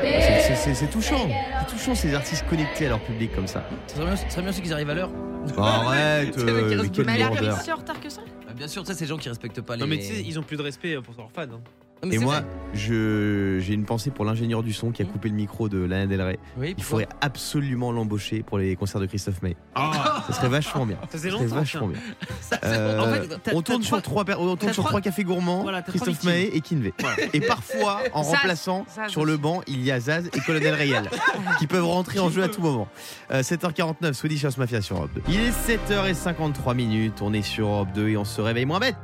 C'est- 0.02 0.40
c'est- 0.42 0.56
C'est 0.56 0.74
c'est 0.76 0.88
touchant. 0.88 1.28
C'est 1.60 1.68
touchant 1.76 1.96
ces 1.96 2.14
artistes 2.14 2.46
connectés 2.50 2.86
à 2.86 2.90
leur 2.90 3.00
public 3.00 3.34
comme 3.36 3.48
ça. 3.48 3.64
Ça 3.88 3.96
serait 3.96 4.06
bien, 4.06 4.16
ça 4.16 4.30
serait 4.30 4.42
bien 4.42 4.52
aussi 4.52 4.62
qu'ils 4.62 4.74
arrivent 4.74 4.90
à 4.90 4.94
l'heure. 4.94 5.10
Arrête, 5.58 6.38
euh, 6.38 6.44
mais 6.70 6.90
quel 6.92 7.06
Mais 7.06 7.14
elle 7.14 7.22
est 7.22 7.26
lourdeur. 7.26 7.44
arrivée 7.50 7.64
si 7.64 7.72
en 7.72 7.76
retard 7.76 8.00
que 8.00 8.10
ça 8.10 8.22
Bah, 8.48 8.54
bien 8.56 8.68
sûr, 8.68 8.84
tu 8.84 8.88
sais, 8.88 8.94
c'est 8.98 9.06
les 9.06 9.10
gens 9.10 9.18
qui 9.18 9.30
respectent 9.30 9.62
pas 9.62 9.76
les. 9.76 9.82
Non 9.82 9.88
mais 9.88 9.98
tu 9.98 10.06
sais 10.06 10.22
ils 10.26 10.40
ont 10.40 10.44
plus 10.44 10.58
de 10.58 10.62
respect 10.64 10.96
pour 11.02 11.14
leurs 11.18 11.32
fans. 11.32 11.42
hein. 11.54 11.62
Non, 12.02 12.10
mais 12.10 12.16
Et 12.16 12.18
c'est 12.20 12.24
moi, 12.26 12.42
vrai. 12.42 12.46
je 12.74 13.60
j'ai 13.62 13.74
une 13.74 13.86
pensée 13.86 14.12
pour 14.12 14.26
l'ingénieur 14.26 14.62
du 14.62 14.74
son 14.74 14.92
qui 14.92 15.02
a 15.02 15.06
coupé 15.06 15.30
le 15.30 15.36
micro 15.36 15.70
de 15.70 15.78
Lana 15.78 16.06
Del 16.06 16.22
Rey. 16.22 16.38
Oui, 16.58 16.70
Il 16.72 16.76
pourquoi? 16.76 16.84
faudrait 16.86 17.08
absolument 17.22 17.94
l'embaucher 17.94 18.44
pour 18.44 18.58
les 18.58 18.76
concerts 18.76 19.00
de 19.00 19.06
Christophe 19.06 19.42
May. 19.42 19.56
Ah 19.76 20.13
Ça 20.28 20.34
serait 20.34 20.50
vachement 20.50 20.86
bien. 20.86 20.98
ça 21.02 21.08
faisait 21.08 21.30
longtemps. 21.30 21.56
vachement 21.56 21.88
bien. 21.88 22.00
Ça, 22.42 22.58
c'est- 22.62 22.68
Euh, 22.70 23.00
En 23.02 23.12
fait, 23.14 23.28
t'as- 23.44 23.52
on 23.54 23.62
t'as 23.62 23.72
tourne 23.74 23.84
sur 23.84 24.02
trois, 24.02 24.24
per- 24.26 24.36
on 24.38 24.46
tourne 24.46 24.58
t'as 24.60 24.74
sur 24.74 24.84
trois- 24.84 24.92
trois 24.92 25.02
cafés 25.02 25.24
gourmands, 25.24 25.64
Voilà, 25.64 25.82
t'as 25.82 25.92
trois 25.92 26.06
Christophe. 26.08 26.24
May 26.26 26.44
et 26.54 26.62
Kinvey. 26.62 26.94
Voilà. 27.00 27.16
Et 27.34 27.42
parfois, 27.42 28.00
en 28.14 28.24
Zaz. 28.24 28.34
remplaçant, 28.36 28.86
Zaz 28.96 29.10
sur 29.10 29.26
le 29.26 29.38
banc, 29.38 29.62
il 29.68 29.84
y 29.84 29.92
a 29.92 30.00
Zaz 30.00 30.28
et 30.34 30.40
Colonel 30.42 30.74
Rayal 30.74 31.10
qui 31.60 31.68
peuvent 31.68 31.86
rentrer 31.86 32.20
en 32.20 32.30
jeu 32.30 32.44
à 32.44 32.48
tout 32.48 32.62
moment. 32.62 32.88
Euh, 33.32 33.44
7h49, 33.44 34.14
Swedish 34.14 34.46
House 34.46 34.58
Mafia 34.58 34.82
sur 34.82 34.96
Europe 34.98 35.12
2. 35.16 35.22
Il 35.28 35.40
est 35.42 35.52
7h53 35.52 36.74
minutes, 36.74 37.22
on 37.22 37.34
est 37.34 37.42
sur 37.42 37.68
Europe 37.68 37.90
2 37.94 38.10
et 38.10 38.18
on 38.18 38.26
se 38.26 38.42
réveille 38.42 38.66
moins 38.66 38.80
bête. 38.80 38.96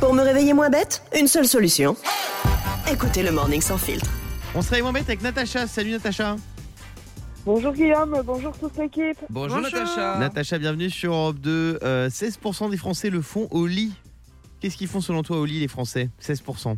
Pour 0.00 0.12
me 0.14 0.22
réveiller 0.22 0.52
moins 0.52 0.70
bête, 0.70 1.02
une 1.18 1.26
seule 1.26 1.46
solution. 1.46 1.96
Écoutez 2.90 3.22
le 3.22 3.30
Morning 3.32 3.60
Sans 3.60 3.78
Filtre. 3.78 4.10
On 4.54 4.62
se 4.62 4.68
réveille 4.70 4.82
moins 4.82 4.92
bête 4.92 5.04
avec 5.08 5.22
Natacha. 5.22 5.66
Salut 5.66 5.92
Natacha. 5.92 6.36
Bonjour 7.46 7.72
Guillaume, 7.72 8.22
bonjour 8.24 8.56
toute 8.58 8.76
l'équipe. 8.76 9.16
Bonjour, 9.30 9.58
Bonjour. 9.60 9.72
Natacha. 9.78 10.18
Natacha, 10.18 10.58
bienvenue 10.58 10.90
sur 10.90 11.12
Europe 11.14 11.38
2. 11.38 11.78
Euh, 11.82 12.08
16% 12.10 12.70
des 12.70 12.76
Français 12.76 13.08
le 13.10 13.22
font 13.22 13.48
au 13.50 13.66
lit. 13.66 13.92
Qu'est-ce 14.60 14.76
qu'ils 14.76 14.88
font 14.88 15.00
selon 15.00 15.22
toi 15.22 15.38
au 15.38 15.46
lit 15.46 15.58
les 15.60 15.68
Français? 15.68 16.10
16%. 16.22 16.76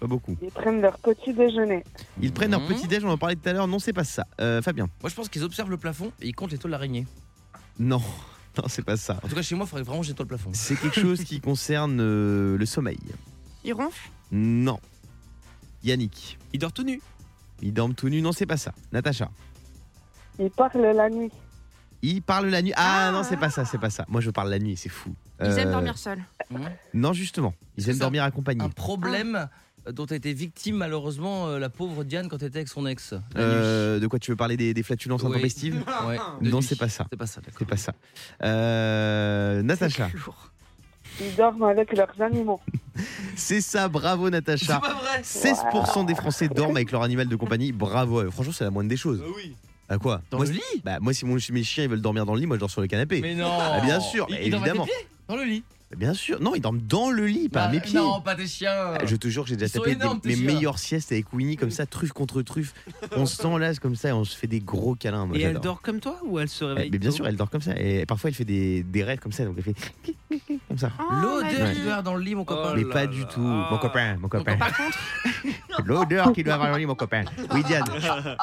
Pas 0.00 0.06
beaucoup. 0.06 0.36
Ils 0.42 0.50
prennent 0.50 0.80
leur 0.80 0.98
petit 0.98 1.32
déjeuner. 1.32 1.84
Ils 2.20 2.32
prennent 2.32 2.50
leur 2.50 2.60
Mhm. 2.60 2.68
petit 2.68 2.88
déj, 2.88 3.04
on 3.04 3.10
en 3.10 3.18
parlait 3.18 3.36
tout 3.36 3.48
à 3.48 3.52
l'heure. 3.52 3.68
Non, 3.68 3.78
c'est 3.78 3.92
pas 3.92 4.04
ça. 4.04 4.26
Euh, 4.40 4.60
Fabien. 4.62 4.88
Moi, 5.02 5.10
je 5.10 5.14
pense 5.14 5.28
qu'ils 5.28 5.44
observent 5.44 5.70
le 5.70 5.76
plafond 5.76 6.10
et 6.20 6.26
ils 6.28 6.34
comptent 6.34 6.52
les 6.52 6.58
toiles 6.58 6.72
d'araignée. 6.72 7.06
Non, 7.78 8.02
non, 8.58 8.64
c'est 8.66 8.84
pas 8.84 8.96
ça. 8.96 9.20
En 9.22 9.28
tout 9.28 9.34
cas, 9.36 9.42
chez 9.42 9.54
moi, 9.54 9.66
il 9.66 9.68
faudrait 9.68 9.84
vraiment 9.84 10.00
que 10.00 10.06
j'étoile 10.06 10.26
le 10.28 10.36
plafond. 10.36 10.50
C'est 10.54 10.74
quelque 10.76 11.00
chose 11.00 11.22
qui 11.22 11.40
concerne 11.40 11.98
euh, 12.00 12.56
le 12.58 12.66
sommeil. 12.66 12.98
Il 13.62 13.74
ronfle 13.74 14.10
Non. 14.32 14.80
Yannick. 15.84 16.36
Il 16.52 16.58
dort 16.58 16.72
tout 16.72 16.82
nu. 16.82 17.00
Ils 17.62 17.72
dorment 17.72 17.94
tout 17.94 18.08
nus. 18.08 18.22
Non, 18.22 18.32
c'est 18.32 18.46
pas 18.46 18.56
ça. 18.56 18.72
Natacha. 18.92 19.30
Ils 20.40 20.50
parlent 20.50 20.80
la 20.80 21.08
nuit. 21.10 21.30
Ils 22.02 22.22
parlent 22.22 22.48
la 22.48 22.62
nuit. 22.62 22.72
Ah, 22.76 23.08
Ah. 23.08 23.12
non, 23.12 23.22
c'est 23.22 23.36
pas 23.36 23.50
ça, 23.50 23.64
c'est 23.66 23.78
pas 23.78 23.90
ça. 23.90 24.06
Moi, 24.08 24.20
je 24.22 24.30
parle 24.30 24.48
la 24.50 24.58
nuit, 24.58 24.76
c'est 24.76 24.88
fou. 24.88 25.14
Ils 25.42 25.46
aiment 25.58 25.68
Euh, 25.68 25.72
dormir 25.72 25.98
seuls. 25.98 26.22
Non, 26.94 27.12
justement. 27.12 27.54
Ils 27.76 27.84
C'est 27.84 27.90
aiment 27.90 27.96
ça. 27.98 28.04
dormir 28.04 28.24
accompagnés. 28.24 28.64
Un 28.64 28.70
problème 28.70 29.48
euh, 29.86 29.92
dont 29.92 30.06
a 30.06 30.14
été 30.14 30.32
victime, 30.32 30.76
malheureusement, 30.76 31.46
euh, 31.48 31.58
la 31.58 31.68
pauvre 31.68 32.02
Diane 32.04 32.28
quand 32.28 32.38
elle 32.40 32.48
était 32.48 32.58
avec 32.58 32.68
son 32.68 32.86
ex. 32.86 33.12
la 33.34 33.40
Euh, 33.40 34.00
de 34.00 34.06
quoi 34.06 34.18
tu 34.18 34.30
veux 34.30 34.36
parler 34.36 34.56
des, 34.56 34.72
des 34.72 34.82
flatulences 34.82 35.22
Oui. 35.22 35.28
intempestives 35.30 35.74
nuit. 35.76 35.84
Ouais, 36.06 36.18
de 36.40 36.50
Non, 36.50 36.58
nuit. 36.58 36.62
c'est 36.66 36.78
pas 36.78 36.88
ça. 36.88 37.06
C'est 37.10 37.18
pas 37.18 37.26
ça, 37.26 37.40
d'accord. 37.42 37.56
C'est 37.58 37.68
pas 37.68 37.76
ça. 37.76 37.92
Euh, 38.42 39.62
Natacha. 39.62 40.08
C'est. 40.10 41.24
Ils 41.26 41.34
dorment 41.36 41.64
avec 41.64 41.94
leurs 41.96 42.18
animaux. 42.22 42.60
C'est 43.36 43.60
ça, 43.60 43.88
bravo 43.88 44.30
Natacha. 44.30 44.78
pas 44.80 44.94
vrai 44.94 45.22
16% 45.22 46.04
des 46.06 46.14
Français 46.14 46.48
dorment 46.48 46.76
avec 46.76 46.92
leur 46.92 47.02
animal 47.02 47.26
de 47.28 47.36
compagnie. 47.36 47.72
Bravo. 47.72 48.30
Franchement, 48.30 48.52
c'est 48.52 48.64
la 48.64 48.70
moindre 48.70 48.88
des 48.90 48.96
choses. 48.96 49.22
oui. 49.36 49.54
À 49.90 49.98
quoi 49.98 50.22
Dans 50.30 50.38
moi, 50.38 50.46
le 50.46 50.52
lit 50.52 50.60
bah, 50.84 50.98
moi, 51.00 51.12
si 51.12 51.26
mon- 51.26 51.36
mes 51.50 51.62
chiens 51.64 51.84
ils 51.84 51.90
veulent 51.90 52.00
dormir 52.00 52.24
dans 52.24 52.34
le 52.34 52.40
lit, 52.40 52.46
moi 52.46 52.56
je 52.56 52.60
dors 52.60 52.70
sur 52.70 52.80
le 52.80 52.86
canapé. 52.86 53.20
Mais 53.20 53.34
non 53.34 53.50
Ah, 53.50 53.80
bien 53.84 53.98
sûr, 54.00 54.26
dorment 54.28 54.34
à 54.34 54.38
tes 54.38 54.46
évidemment. 54.46 54.84
pieds 54.84 54.94
Dans 55.28 55.36
le 55.36 55.44
lit 55.44 55.64
Bien 55.96 56.14
sûr. 56.14 56.40
Non, 56.40 56.54
ils 56.54 56.60
dorment 56.60 56.80
dans 56.80 57.10
le 57.10 57.26
lit, 57.26 57.48
pas 57.48 57.62
à 57.64 57.66
Bah, 57.66 57.72
mes 57.72 57.80
pieds. 57.80 57.98
Non, 57.98 58.20
pas 58.20 58.36
tes 58.36 58.46
chiens 58.46 58.70
Ah, 58.94 58.98
Je 59.04 59.16
te 59.16 59.26
jure 59.28 59.42
que 59.42 59.48
j'ai 59.50 59.56
déjà 59.56 59.72
tapé 59.78 59.90
énormes, 59.92 60.20
des- 60.20 60.28
mes 60.30 60.36
chiens. 60.36 60.44
meilleures 60.54 60.78
siestes 60.78 61.10
avec 61.10 61.32
Winnie 61.32 61.56
comme 61.56 61.72
ça, 61.72 61.84
truffe 61.84 62.12
contre 62.12 62.42
truffe. 62.42 62.74
On 63.16 63.26
s'enlace 63.26 63.80
comme 63.80 63.96
ça 63.96 64.10
et 64.10 64.12
on 64.12 64.24
se 64.24 64.36
fait 64.36 64.46
des 64.46 64.60
gros 64.60 64.94
câlins. 64.94 65.26
Moi, 65.26 65.36
Et 65.36 65.42
elle 65.42 65.58
dort 65.58 65.82
comme 65.82 65.98
toi 65.98 66.16
ou 66.24 66.38
elle 66.38 66.48
se 66.48 66.64
Eh, 66.64 66.68
réveille 66.68 66.90
mais 66.92 66.98
bien 66.98 67.10
sûr, 67.10 67.26
elle 67.26 67.34
dort 67.36 67.50
comme 67.50 67.60
ça. 67.60 67.72
Et 67.76 68.06
parfois, 68.06 68.30
elle 68.30 68.34
fait 68.36 68.44
des, 68.44 68.84
des 68.84 69.02
rêves 69.02 69.18
comme 69.18 69.32
ça. 69.32 69.44
Donc, 69.44 69.56
elle 69.58 69.64
fait 69.64 69.74
comme 70.68 70.78
ça. 70.78 70.92
Oh, 71.00 71.12
L'odeur 71.22 71.48
qu'il 71.50 71.56
vie. 71.56 71.74
doit 71.82 71.82
avoir 71.82 72.02
dans 72.04 72.14
le 72.14 72.22
lit, 72.22 72.34
mon 72.36 72.44
copain. 72.44 72.70
Oh 72.72 72.76
Mais 72.76 72.84
là 72.84 72.92
pas 72.92 73.00
là. 73.00 73.06
du 73.08 73.24
tout. 73.26 73.40
Mon 73.40 73.78
copain, 73.78 74.16
mon 74.18 74.28
copain. 74.28 74.56
Par 74.56 74.76
contre, 74.76 74.98
L'odeur 75.84 76.32
qu'il 76.32 76.44
doit 76.44 76.54
avoir 76.54 76.68
dans 76.68 76.74
le 76.76 76.80
lit, 76.80 76.86
mon 76.86 76.94
copain. 76.94 77.24
Oui, 77.52 77.64
Diane. 77.64 77.84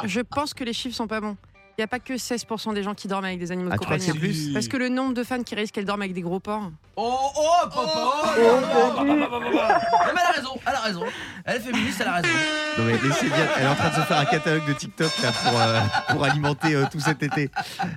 je 0.06 0.20
pense 0.20 0.54
que 0.54 0.64
les 0.66 0.74
chiffres 0.74 0.96
sont 0.96 1.08
pas 1.08 1.22
bons. 1.22 1.38
Il 1.78 1.82
n'y 1.82 1.84
a 1.84 1.88
pas 1.88 2.00
que 2.00 2.14
16% 2.14 2.74
des 2.74 2.82
gens 2.82 2.96
qui 2.96 3.08
dorment 3.08 3.26
avec 3.26 3.38
des 3.38 3.52
animaux 3.52 3.70
Ah, 3.72 3.76
de 3.76 3.80
compagnie. 3.80 4.02
c'est 4.04 4.14
plus 4.18 4.52
Parce 4.52 4.68
que 4.68 4.78
le 4.78 4.90
nombre 4.90 5.14
de 5.14 5.24
fans 5.24 5.44
qui 5.44 5.54
réalisent 5.54 5.72
qu'elles 5.72 5.86
dorment 5.86 6.02
avec 6.02 6.14
des 6.14 6.22
gros 6.22 6.40
porcs. 6.40 6.72
Oh, 6.96 7.16
oh, 7.36 7.42
papa 7.70 7.82
oh, 7.86 8.22
Oh, 8.36 8.62
bah, 8.66 9.04
bah, 9.06 9.28
bah, 9.30 9.40
bah, 9.40 9.50
bah. 9.54 9.82
Mais 10.16 10.22
elle 10.22 10.26
a 10.28 10.32
raison, 10.32 10.50
elle 10.66 10.74
a 10.74 10.80
raison. 10.80 11.04
Elle 11.46 11.56
est 11.58 11.60
féministe, 11.60 11.98
elle 12.02 12.08
a 12.08 12.14
raison. 12.14 12.28
Non, 12.78 12.84
mais 12.86 12.94
laissez. 12.94 13.26
Elle 13.58 13.64
est 13.64 13.68
en 13.68 13.76
train 13.76 13.90
de 13.90 13.96
se 13.96 14.02
faire 14.02 14.18
un 14.20 14.26
catalogue 14.26 14.68
de 14.68 14.74
TikTok 14.74 15.12
là, 15.24 15.32
pour, 15.32 15.60
euh, 15.60 15.80
pour 16.12 16.24
alimenter 16.24 16.76
euh, 16.76 16.86
tout 16.92 17.00
cet 17.00 17.24
été. 17.24 17.50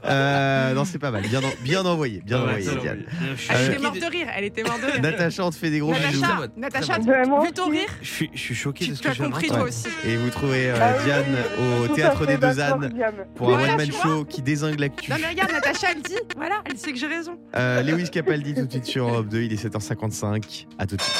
Euh, 0.04 0.72
non, 0.74 0.84
c'est 0.84 0.98
pas 0.98 1.10
mal. 1.10 1.22
Bien, 1.22 1.40
en- 1.42 1.62
bien 1.62 1.84
envoyé. 1.84 2.22
Bien 2.24 2.38
Ouais, 2.38 2.62
envoyé, 2.62 2.80
Diane. 2.80 3.04
je 3.36 3.40
suis 3.42 3.50
Elle 3.54 3.72
était 3.72 3.78
morte 3.82 4.00
de- 4.00 4.06
rire. 4.06 4.26
Elle 4.36 4.44
était 4.44 4.62
morte 4.62 4.80
de 4.80 4.86
rire. 4.86 5.02
Natacha, 5.02 5.44
on 5.44 5.50
te 5.50 5.56
fait 5.56 5.70
des 5.70 5.80
gros 5.80 5.92
bisous. 5.92 6.24
Natacha, 6.56 6.98
vu 6.98 7.52
ton 7.52 7.68
rire 7.70 7.88
Je 8.00 8.08
suis, 8.08 8.30
je 8.32 8.38
suis 8.40 8.54
choqué 8.54 8.84
tu, 8.86 8.90
de 8.92 8.96
ce 8.96 9.02
que 9.02 9.22
compris 9.22 9.48
toi 9.48 9.62
aussi. 9.62 9.88
Et 10.06 10.16
vous 10.16 10.30
trouvez 10.30 10.70
euh, 10.70 10.76
Ah 10.80 10.92
oui, 10.98 11.04
Diane 11.04 11.36
au 11.82 11.88
théâtre 11.94 12.26
des 12.26 12.36
deux 12.38 12.60
ânes 12.60 12.92
pour 13.36 13.56
un 13.56 13.62
one-man 13.62 13.90
show 13.92 14.24
qui 14.24 14.42
désingue 14.42 14.78
l'actu. 14.80 15.10
Non 15.10 15.16
mais 15.20 15.28
regarde, 15.28 15.52
Natacha, 15.52 15.88
elle 15.94 16.02
dit. 16.02 16.16
Voilà, 16.36 16.62
elle 16.64 16.78
sait 16.78 16.92
que 16.92 16.98
j'ai 16.98 17.06
raison. 17.06 17.38
Lewis 17.54 18.10
Capaldi 18.10 18.54
tout 18.54 18.66
de 18.66 18.70
suite 18.70 18.86
sur 18.86 19.08
Europe 19.08 19.28
2, 19.28 19.42
il 19.42 19.52
est 19.52 19.62
7h55. 19.62 20.66
À 20.78 20.86
tout 20.86 20.96
de 20.96 21.02
suite. 21.02 21.16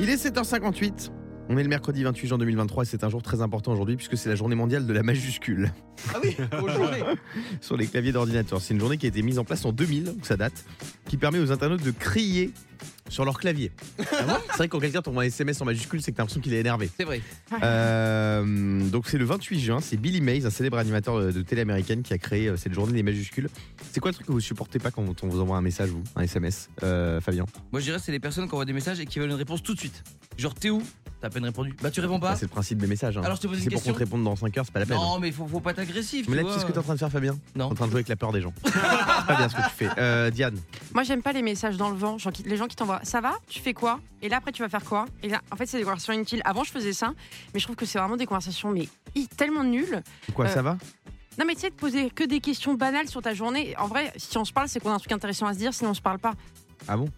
Il 0.00 0.10
est 0.10 0.16
7h58. 0.16 1.10
On 1.48 1.56
est 1.56 1.62
le 1.62 1.68
mercredi 1.68 2.02
28 2.02 2.26
juin 2.26 2.38
2023 2.38 2.82
et 2.82 2.86
c'est 2.86 3.04
un 3.04 3.08
jour 3.08 3.22
très 3.22 3.40
important 3.40 3.72
aujourd'hui 3.72 3.96
puisque 3.96 4.16
c'est 4.16 4.28
la 4.28 4.34
journée 4.34 4.56
mondiale 4.56 4.84
de 4.84 4.92
la 4.92 5.04
majuscule 5.04 5.72
Ah 6.12 6.18
oui, 6.22 6.36
aujourd'hui. 6.60 7.02
sur 7.60 7.76
les 7.76 7.86
claviers 7.86 8.10
d'ordinateur. 8.10 8.60
C'est 8.60 8.74
une 8.74 8.80
journée 8.80 8.98
qui 8.98 9.06
a 9.06 9.08
été 9.08 9.22
mise 9.22 9.38
en 9.38 9.44
place 9.44 9.64
en 9.64 9.72
2000, 9.72 10.04
donc 10.04 10.26
ça 10.26 10.36
date, 10.36 10.64
qui 11.08 11.16
permet 11.16 11.38
aux 11.38 11.52
internautes 11.52 11.84
de 11.84 11.92
crier 11.92 12.52
sur 13.08 13.24
leur 13.24 13.38
clavier. 13.38 13.72
c'est 13.98 14.56
vrai 14.56 14.68
que 14.68 14.72
quand 14.72 14.80
quelqu'un 14.80 15.02
t'envoie 15.02 15.22
un 15.24 15.26
SMS 15.26 15.60
en 15.60 15.64
majuscule, 15.64 16.02
c'est 16.02 16.12
que 16.12 16.16
t'as 16.16 16.22
l'impression 16.22 16.40
qu'il 16.40 16.54
est 16.54 16.60
énervé. 16.60 16.90
C'est 16.98 17.04
vrai. 17.04 17.20
Euh, 17.62 18.88
donc 18.90 19.08
c'est 19.08 19.18
le 19.18 19.24
28 19.24 19.60
juin, 19.60 19.80
c'est 19.80 19.96
Billy 19.96 20.20
Mays, 20.20 20.46
un 20.46 20.50
célèbre 20.50 20.78
animateur 20.78 21.32
de, 21.32 21.42
télé 21.42 21.62
américaine 21.62 22.02
qui 22.02 22.12
a 22.12 22.18
créé 22.18 22.48
euh, 22.48 22.56
cette 22.56 22.74
journée 22.74 22.92
des 22.92 23.02
majuscules. 23.02 23.48
C'est 23.92 24.00
quoi 24.00 24.10
le 24.10 24.14
truc 24.14 24.26
que 24.26 24.32
vous 24.32 24.40
supportez 24.40 24.78
pas 24.78 24.90
quand 24.90 25.04
on 25.22 25.28
vous 25.28 25.40
envoie 25.40 25.56
un 25.56 25.62
message, 25.62 25.90
vous, 25.90 26.02
un 26.16 26.22
SMS, 26.22 26.68
euh, 26.82 27.20
Fabien? 27.20 27.46
Moi, 27.72 27.80
je 27.80 27.86
dirais 27.86 27.98
c'est 27.98 28.12
les 28.12 28.20
personnes 28.20 28.48
qui 28.48 28.54
envoient 28.54 28.64
des 28.64 28.72
messages 28.72 29.00
et 29.00 29.06
qui 29.06 29.18
veulent 29.18 29.30
une 29.30 29.36
réponse 29.36 29.62
tout 29.62 29.74
de 29.74 29.78
suite. 29.78 30.02
Genre, 30.36 30.54
t'es 30.54 30.70
où? 30.70 30.82
T'as 31.20 31.28
à 31.28 31.30
peine 31.30 31.44
répondu. 31.44 31.74
Bah, 31.82 31.90
tu 31.90 32.00
réponds 32.00 32.20
pas 32.20 32.30
Bah, 32.32 32.36
C'est 32.36 32.44
le 32.44 32.50
principe 32.50 32.78
des 32.78 32.86
messages. 32.86 33.16
hein. 33.16 33.22
Alors, 33.24 33.36
je 33.36 33.42
te 33.42 33.46
pose 33.46 33.56
Si 33.56 33.64
une 33.64 33.70
c'est 33.70 33.74
pour 33.76 33.82
qu'on 33.84 33.92
te 33.94 33.98
réponde 33.98 34.22
dans 34.22 34.36
5 34.36 34.58
heures, 34.58 34.66
c'est 34.66 34.72
pas 34.72 34.80
la 34.80 34.86
peine. 34.86 34.98
Non, 34.98 35.18
mais 35.18 35.32
faut, 35.32 35.46
faut 35.46 35.60
pas 35.60 35.70
être 35.70 35.78
agressif. 35.78 36.28
Mais 36.28 36.36
là, 36.36 36.44
tu 36.44 36.50
sais 36.50 36.60
ce 36.60 36.66
que 36.66 36.72
t'es 36.72 36.78
en 36.78 36.82
train 36.82 36.92
de 36.92 36.98
faire, 36.98 37.10
Fabien? 37.10 37.38
Non. 37.54 37.68
T'es 37.68 37.72
en 37.72 37.74
train 37.74 37.86
de 37.86 37.90
jouer 37.90 37.98
avec 37.98 38.08
la 38.08 38.16
peur 38.16 38.32
des 38.32 38.42
gens. 38.42 38.52
c'est 38.64 38.72
pas 38.72 39.36
bien 39.36 39.48
ce 39.48 39.56
que 39.56 39.62
tu 39.62 39.70
fais. 39.70 39.88
Euh, 39.96 40.30
Diane, 40.30 40.56
Moi, 40.92 41.04
j'aime 41.04 41.22
pas 41.22 41.32
les 41.32 41.40
messages 41.40 41.78
dans 41.78 41.88
le 41.88 41.96
vent. 41.96 42.18
Genre 42.18 42.32
les 42.44 42.56
gens 42.58 42.66
qui 42.66 42.76
t'envoient 42.76 42.95
Ça 43.02 43.20
va 43.20 43.34
Tu 43.48 43.60
fais 43.60 43.74
quoi 43.74 44.00
Et 44.22 44.28
là, 44.28 44.38
après, 44.38 44.52
tu 44.52 44.62
vas 44.62 44.68
faire 44.68 44.84
quoi 44.84 45.06
Et 45.22 45.28
là, 45.28 45.40
en 45.50 45.56
fait, 45.56 45.66
c'est 45.66 45.78
des 45.78 45.82
conversations 45.84 46.12
inutiles. 46.12 46.42
Avant, 46.44 46.64
je 46.64 46.70
faisais 46.70 46.92
ça, 46.92 47.12
mais 47.54 47.60
je 47.60 47.64
trouve 47.64 47.76
que 47.76 47.86
c'est 47.86 47.98
vraiment 47.98 48.16
des 48.16 48.26
conversations 48.26 48.70
mais 48.70 48.88
tellement 49.36 49.64
nulles. 49.64 50.02
quoi, 50.34 50.46
Euh, 50.46 50.48
ça 50.48 50.62
va 50.62 50.76
Non, 51.38 51.44
mais 51.46 51.54
tu 51.54 51.60
sais, 51.60 51.70
de 51.70 51.74
poser 51.74 52.10
que 52.10 52.24
des 52.24 52.40
questions 52.40 52.74
banales 52.74 53.08
sur 53.08 53.22
ta 53.22 53.34
journée. 53.34 53.74
En 53.78 53.86
vrai, 53.88 54.12
si 54.16 54.36
on 54.38 54.44
se 54.44 54.52
parle, 54.52 54.68
c'est 54.68 54.80
qu'on 54.80 54.90
a 54.90 54.94
un 54.94 54.98
truc 54.98 55.12
intéressant 55.12 55.46
à 55.46 55.52
se 55.54 55.58
dire, 55.58 55.72
sinon 55.74 55.90
on 55.90 55.94
se 55.94 56.00
parle 56.02 56.18
pas. 56.18 56.32
Ah 56.88 56.96
bon 56.96 57.08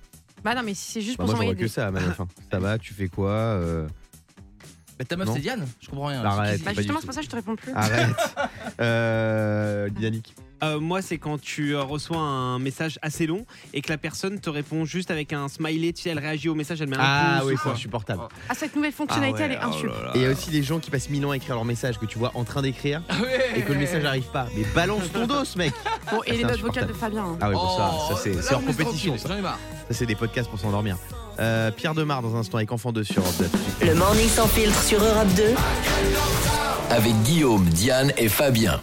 Bah 0.45 0.55
non, 0.55 0.63
mais 0.65 0.75
c'est 0.75 1.01
juste 1.01 1.19
Bah, 1.19 1.25
pour 1.25 1.27
Moi, 1.27 1.35
je 1.35 1.39
s'envoyer 1.39 1.51
vois 1.55 1.59
que 1.59 1.65
des. 1.65 1.69
ça 1.69 1.87
à 1.89 1.91
ma 1.91 2.01
fin. 2.01 2.29
Ça 2.53 2.59
va, 2.59 2.79
tu 2.79 2.95
fais 2.95 3.09
quoi 3.09 3.31
euh, 3.31 3.87
Mais 4.99 5.05
ta 5.05 5.17
meuf, 5.17 5.29
c'est 5.33 5.41
Diane 5.41 5.67
Je 5.81 5.89
comprends 5.89 6.07
rien. 6.07 6.25
Arrête. 6.25 6.63
Bah 6.63 6.73
justement, 6.75 6.99
c'est 7.01 7.07
pour 7.07 7.15
ça 7.15 7.21
que 7.21 7.27
je 7.27 7.31
te 7.31 7.37
réponds 7.37 7.57
plus. 7.57 7.73
Arrête. 7.75 8.17
euh, 8.81 9.89
Yannick. 10.01 10.35
Euh, 10.63 10.81
moi, 10.81 11.03
c'est 11.03 11.19
quand 11.19 11.41
tu 11.41 11.75
euh, 11.77 11.83
reçois 11.83 12.19
un 12.19 12.59
message 12.59 12.99
assez 13.03 13.27
long 13.27 13.47
et 13.73 13.81
que 13.81 13.91
la 13.91 13.99
personne 13.99 14.41
te 14.41 14.51
répond 14.51 14.85
juste 14.85 15.11
avec 15.11 15.33
un 15.33 15.49
smiley. 15.49 15.93
Tu 15.93 16.03
sais, 16.03 16.11
elle 16.11 16.19
réagit 16.19 16.49
au 16.49 16.55
message, 16.55 16.81
elle 16.83 16.89
met 16.89 16.97
un 16.97 17.01
Ah 17.03 17.37
pouce 17.41 17.47
oui, 17.49 17.55
ou 17.55 17.57
c'est 17.57 17.63
quoi. 17.63 17.73
insupportable. 17.73 18.23
Ah, 18.49 18.55
cette 18.55 18.75
nouvelle 18.75 18.93
fonctionnalité, 18.93 19.39
Ah 19.45 19.47
ouais, 19.49 19.55
elle 19.55 19.63
est 19.63 19.65
oh 19.65 19.75
insup. 19.75 19.87
là 19.89 20.03
là. 20.07 20.11
Et 20.15 20.19
il 20.19 20.23
y 20.23 20.27
a 20.27 20.31
aussi 20.31 20.51
des 20.51 20.63
gens 20.63 20.79
qui 20.81 20.91
passent 20.91 21.11
mille 21.11 21.25
ans 21.27 21.31
à 21.31 21.37
écrire 21.37 21.55
leur 21.55 21.65
message 21.65 21.99
que 21.99 22.07
tu 22.07 22.19
vois 22.19 22.33
en 22.35 22.43
train 22.45 22.63
d'écrire 22.63 23.03
et 23.55 23.63
que 23.63 23.73
le 23.73 23.79
message 23.79 24.03
n'arrive 24.03 24.31
pas. 24.33 24.47
Mais 24.57 24.65
balance 24.75 25.11
ton 25.13 25.27
dos, 25.27 25.45
mec 25.57 25.73
Bon, 26.11 26.23
et 26.25 26.31
c'est 26.31 26.37
les 26.39 26.45
notes 26.45 26.61
vocales 26.61 26.87
de 26.89 26.93
Fabien. 26.93 27.25
hein. 27.25 27.39
Ah 27.41 27.49
oui, 27.51 27.55
bon, 27.55 27.77
ça, 27.77 27.93
Oh, 28.11 28.15
ça 28.17 28.21
c'est 28.23 28.55
hors 28.55 28.65
compétition. 28.65 29.17
Ça, 29.19 29.29
c'est 29.91 30.07
des 30.07 30.17
podcasts 30.17 30.51
pour 30.51 30.59
s'endormir. 30.59 30.97
Euh, 31.39 31.71
Pierre 31.71 31.95
Demar 31.95 32.21
dans 32.21 32.35
un 32.35 32.41
instant 32.41 32.57
avec 32.59 32.73
Enfant 32.73 32.91
2 32.93 33.05
sur 33.05 33.23
Europe 33.23 33.35
2. 33.81 33.87
Le 33.87 33.95
Morning 33.95 34.29
Sans 34.29 34.49
Filtre 34.49 34.83
sur 34.83 35.03
Europe 35.05 35.29
2. 35.37 35.45
Avec 36.91 37.15
Guillaume, 37.23 37.65
Diane 37.67 38.13
et 38.17 38.29
Fabien. 38.29 38.81